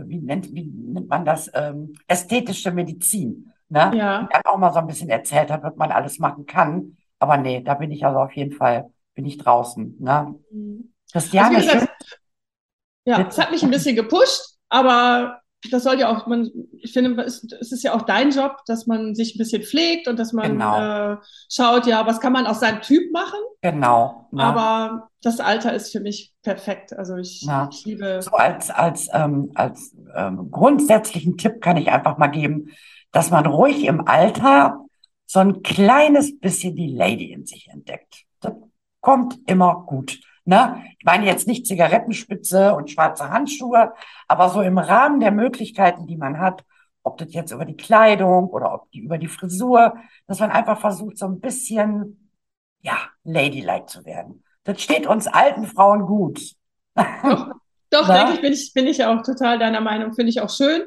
wie 0.05 0.19
nennt, 0.19 0.53
wie 0.53 0.65
nennt 0.71 1.09
man 1.09 1.25
das, 1.25 1.49
ähm, 1.55 1.93
ästhetische 2.07 2.69
Medizin, 2.71 3.51
ne? 3.69 3.91
ja. 3.95 4.21
Die 4.21 4.27
dann 4.31 4.43
auch 4.45 4.57
mal 4.57 4.71
so 4.73 4.77
ein 4.79 4.85
bisschen 4.85 5.09
erzählt 5.09 5.49
hat, 5.49 5.63
was 5.63 5.75
man 5.75 5.91
alles 5.91 6.19
machen 6.19 6.45
kann. 6.45 6.97
Aber 7.17 7.37
nee, 7.37 7.61
da 7.63 7.73
bin 7.73 7.89
ich 7.91 8.05
also 8.05 8.19
auf 8.19 8.33
jeden 8.33 8.51
Fall, 8.51 8.91
bin 9.15 9.25
ich 9.25 9.37
draußen, 9.39 9.95
ne? 9.99 10.35
Also 10.51 10.98
Christiane, 11.11 11.61
schön, 11.61 11.73
gesagt, 11.73 12.19
ja, 13.05 13.27
es 13.27 13.37
hat 13.37 13.51
mich 13.51 13.63
ein 13.63 13.71
bisschen 13.71 13.95
gepusht, 13.95 14.41
aber 14.69 15.41
das 15.71 15.83
soll 15.83 15.99
ja 15.99 16.09
auch, 16.09 16.25
man, 16.27 16.49
ich 16.77 16.93
finde, 16.93 17.21
es, 17.23 17.43
ist 17.43 17.83
ja 17.83 17.93
auch 17.93 18.03
dein 18.03 18.31
Job, 18.31 18.57
dass 18.65 18.87
man 18.87 19.13
sich 19.13 19.35
ein 19.35 19.39
bisschen 19.39 19.63
pflegt 19.63 20.07
und 20.07 20.17
dass 20.17 20.31
man 20.31 20.53
Genau. 20.53 21.13
äh, 21.13 21.17
schaut, 21.51 21.85
ja, 21.85 22.05
was 22.05 22.21
kann 22.21 22.31
man 22.31 22.47
aus 22.47 22.61
seinem 22.61 22.81
Typ 22.81 23.11
machen, 23.11 23.39
genau, 23.61 24.27
ne? 24.31 24.43
aber 24.43 25.09
das 25.21 25.39
Alter 25.41 25.73
ist 25.73 25.91
für 25.91 25.99
mich 25.99 26.33
perfekt. 26.43 26.93
Also 26.93 27.17
ich, 27.17 27.43
Na, 27.45 27.67
ich 27.71 27.83
liebe, 27.85 28.21
so 28.21 28.31
als, 28.31 28.69
als, 28.69 29.09
ähm, 29.11 29.51
als 29.55 29.95
ähm, 30.15 30.49
grundsätzlichen 30.49 31.37
Tipp 31.37 31.59
kann 31.61 31.75
ich 31.75 31.91
einfach 31.91 32.17
mal 32.17 32.27
geben, 32.27 32.69
dass 33.11 33.31
man 33.31 33.45
ruhig 33.45 33.83
im 33.85 34.07
Alter 34.07 34.85
so 35.25 35.39
ein 35.39 35.61
kleines 35.61 36.39
bisschen 36.39 36.75
die 36.75 36.93
Lady 36.93 37.31
in 37.33 37.45
sich 37.45 37.67
entdeckt. 37.67 38.23
Das 38.39 38.53
kommt 39.01 39.37
immer 39.45 39.83
gut. 39.85 40.19
Ne? 40.49 40.83
Ich 40.97 41.05
meine 41.05 41.27
jetzt 41.27 41.45
nicht 41.45 41.67
Zigarettenspitze 41.67 42.73
und 42.73 42.89
schwarze 42.89 43.29
Handschuhe, 43.29 43.93
aber 44.27 44.49
so 44.49 44.63
im 44.63 44.79
Rahmen 44.79 45.19
der 45.19 45.29
Möglichkeiten, 45.29 46.07
die 46.07 46.17
man 46.17 46.39
hat, 46.39 46.65
ob 47.03 47.19
das 47.19 47.31
jetzt 47.35 47.51
über 47.51 47.65
die 47.65 47.77
Kleidung 47.77 48.47
oder 48.47 48.73
ob 48.73 48.89
die 48.89 49.01
über 49.01 49.19
die 49.19 49.27
Frisur, 49.27 49.93
dass 50.25 50.39
man 50.39 50.49
einfach 50.49 50.81
versucht, 50.81 51.19
so 51.19 51.27
ein 51.27 51.39
bisschen, 51.39 52.31
ja, 52.81 52.97
ladylike 53.23 53.85
zu 53.85 54.05
werden. 54.05 54.43
Das 54.63 54.81
steht 54.81 55.05
uns 55.05 55.27
alten 55.27 55.67
Frauen 55.67 56.07
gut. 56.07 56.41
doch, 56.95 57.51
doch, 57.91 58.07
Na? 58.07 58.23
denke 58.25 58.33
ich, 58.33 58.41
bin 58.41 58.53
ich, 58.53 58.73
bin 58.73 58.87
ich 58.87 59.05
auch 59.05 59.21
total 59.21 59.59
deiner 59.59 59.81
Meinung, 59.81 60.13
finde 60.15 60.31
ich 60.31 60.41
auch 60.41 60.49
schön. 60.49 60.81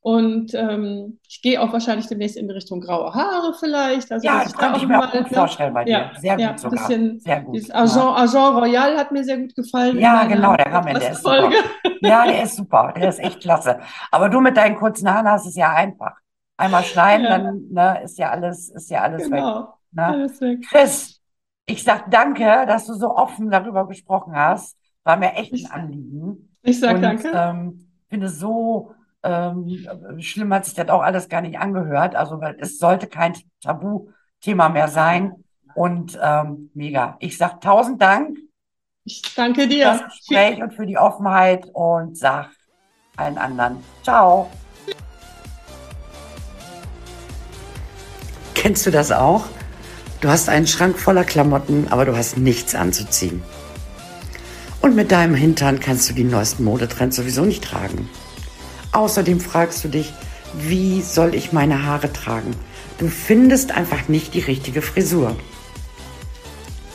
Und 0.00 0.54
ähm, 0.54 1.18
ich 1.28 1.42
gehe 1.42 1.60
auch 1.60 1.72
wahrscheinlich 1.72 2.06
demnächst 2.06 2.36
in 2.36 2.50
Richtung 2.50 2.80
graue 2.80 3.12
Haare 3.14 3.52
vielleicht. 3.58 4.10
Also, 4.12 4.26
Ja, 4.26 4.44
das 4.44 4.52
da 4.54 4.72
auch 4.74 4.76
ich 4.76 4.86
mir 4.86 4.98
auch 4.98 5.12
mal, 5.12 5.22
gut 5.22 5.30
ne? 5.30 5.36
vorstellen 5.36 5.74
bei 5.74 5.84
dir. 5.84 5.90
Ja, 5.92 6.12
Sehr 6.14 6.38
ja, 6.38 6.48
gut 6.50 6.60
sogar. 6.60 6.88
bisschen, 6.88 7.20
Sehr 7.20 7.40
gut. 7.42 7.54
dieses 7.56 7.68
Ja. 7.68 7.74
Agent, 7.74 8.16
Agent 8.34 8.56
Royal 8.56 8.96
hat 8.96 9.12
mir 9.12 9.24
sehr 9.24 9.38
gut 9.38 9.54
gefallen 9.54 9.98
Ja, 9.98 10.24
genau, 10.24 10.56
der 10.56 10.72
Rahmen, 10.72 10.98
der 10.98 11.10
ist 11.12 11.22
super. 11.22 11.40
Podcast-Folge. 11.40 11.56
Ja, 12.00 12.26
der 12.26 12.42
ist 12.44 12.56
super. 12.56 12.92
Der 12.96 13.08
ist 13.08 13.18
echt 13.18 13.40
klasse. 13.40 13.80
Aber 14.10 14.28
du 14.28 14.40
mit 14.40 14.56
deinen 14.56 14.76
kurzen 14.76 15.12
Haaren 15.12 15.28
hast 15.28 15.46
es 15.46 15.56
ja 15.56 15.72
einfach. 15.72 16.14
Einmal 16.56 16.84
schneiden, 16.84 17.26
Ja, 17.26 17.38
dann 17.38 17.62
ne, 17.70 18.02
ist 18.04 18.18
ja 18.18 18.30
alles, 18.30 18.68
ist 18.70 18.90
ja 18.90 19.02
alles 19.02 19.30
weg. 19.30 19.30
genau. 19.30 19.74
Ne? 19.92 20.04
Alles 20.06 20.40
weg. 20.40 20.60
Chris, 20.68 21.20
ich 21.66 21.82
sag 21.84 22.10
danke, 22.10 22.44
dass 22.66 22.86
du 22.86 22.94
so 22.94 23.14
offen 23.14 23.50
darüber 23.50 23.86
gesprochen 23.86 24.34
hast. 24.36 24.76
War 25.04 25.16
mir 25.16 25.34
echt 25.34 25.52
ein 25.52 25.70
Anliegen. 25.70 26.56
ich 26.62 26.80
sag 26.80 26.96
Und 26.96 27.02
danke. 27.02 27.30
ähm, 27.34 27.90
finde 28.08 28.28
so 28.28 28.92
ähm, 29.22 29.86
schlimm 30.20 30.52
hat 30.54 30.64
sich 30.64 30.74
das 30.74 30.88
auch 30.88 31.02
alles 31.02 31.28
gar 31.28 31.40
nicht 31.40 31.58
angehört. 31.58 32.14
Also 32.14 32.40
weil 32.40 32.56
es 32.60 32.78
sollte 32.78 33.06
kein 33.06 33.34
Tabuthema 33.62 34.68
mehr 34.68 34.88
sein. 34.88 35.44
Und 35.74 36.18
ähm, 36.20 36.70
mega. 36.74 37.16
Ich 37.20 37.38
sag 37.38 37.60
tausend 37.60 38.02
Dank 38.02 38.36
Ich 39.04 39.22
danke 39.36 39.62
für 39.62 39.68
das 39.68 39.76
dir. 39.76 39.96
Viel, 39.96 40.06
Gespräch 40.08 40.62
und 40.62 40.74
für 40.74 40.86
die 40.86 40.98
Offenheit 40.98 41.66
und 41.72 42.18
sag 42.18 42.50
allen 43.16 43.38
anderen 43.38 43.76
Ciao. 44.02 44.50
Kennst 48.54 48.86
du 48.86 48.90
das 48.90 49.12
auch? 49.12 49.44
Du 50.20 50.28
hast 50.28 50.48
einen 50.48 50.66
Schrank 50.66 50.98
voller 50.98 51.22
Klamotten, 51.22 51.86
aber 51.90 52.04
du 52.04 52.16
hast 52.16 52.38
nichts 52.38 52.74
anzuziehen. 52.74 53.40
Und 54.80 54.96
mit 54.96 55.12
deinem 55.12 55.34
Hintern 55.34 55.78
kannst 55.78 56.10
du 56.10 56.14
die 56.14 56.24
neuesten 56.24 56.64
Modetrends 56.64 57.16
sowieso 57.16 57.44
nicht 57.44 57.62
tragen. 57.62 58.08
Außerdem 58.92 59.40
fragst 59.40 59.84
du 59.84 59.88
dich, 59.88 60.12
wie 60.54 61.02
soll 61.02 61.34
ich 61.34 61.52
meine 61.52 61.84
Haare 61.84 62.12
tragen? 62.12 62.54
Du 62.98 63.08
findest 63.08 63.72
einfach 63.72 64.08
nicht 64.08 64.34
die 64.34 64.40
richtige 64.40 64.82
Frisur. 64.82 65.36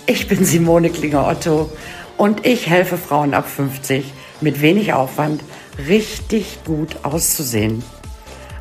Ich 0.05 0.27
bin 0.27 0.43
Simone 0.43 0.89
Klinger-Otto 0.89 1.71
und 2.17 2.45
ich 2.45 2.67
helfe 2.67 2.97
Frauen 2.97 3.33
ab 3.33 3.47
50 3.47 4.11
mit 4.41 4.61
wenig 4.61 4.93
Aufwand 4.93 5.41
richtig 5.87 6.59
gut 6.65 6.97
auszusehen. 7.03 7.83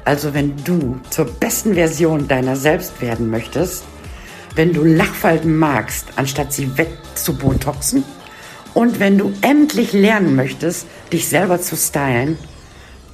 Also 0.05 0.35
wenn 0.35 0.57
du 0.65 1.01
zur 1.11 1.27
besten 1.27 1.75
Version 1.75 2.29
deiner 2.29 2.57
selbst 2.57 3.01
werden 3.01 3.31
möchtest, 3.31 3.85
wenn 4.55 4.73
du 4.73 4.85
Lachfalten 4.85 5.57
magst, 5.57 6.07
anstatt 6.17 6.53
sie 6.53 6.77
wegzubotoxen 6.77 8.05
und 8.75 9.01
wenn 9.01 9.19
du 9.19 9.33
endlich 9.41 9.93
lernen 9.93 10.37
möchtest, 10.37 10.87
dich 11.13 11.29
selber 11.29 11.61
zu 11.61 11.77
stylen, 11.77 12.39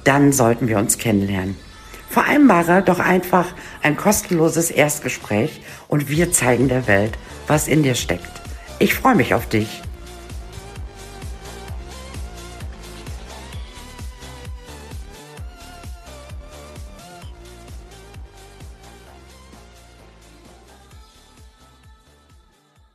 dann 0.03 0.31
sollten 0.31 0.67
wir 0.67 0.77
uns 0.77 0.97
kennenlernen. 0.97 1.55
Vereinbare 2.09 2.81
doch 2.81 2.99
einfach 2.99 3.45
ein 3.83 3.95
kostenloses 3.95 4.71
Erstgespräch 4.71 5.61
und 5.87 6.09
wir 6.09 6.31
zeigen 6.31 6.67
der 6.67 6.87
Welt, 6.87 7.17
was 7.47 7.67
in 7.67 7.83
dir 7.83 7.95
steckt. 7.95 8.41
Ich 8.79 8.93
freue 8.93 9.15
mich 9.15 9.33
auf 9.33 9.47
dich. 9.47 9.81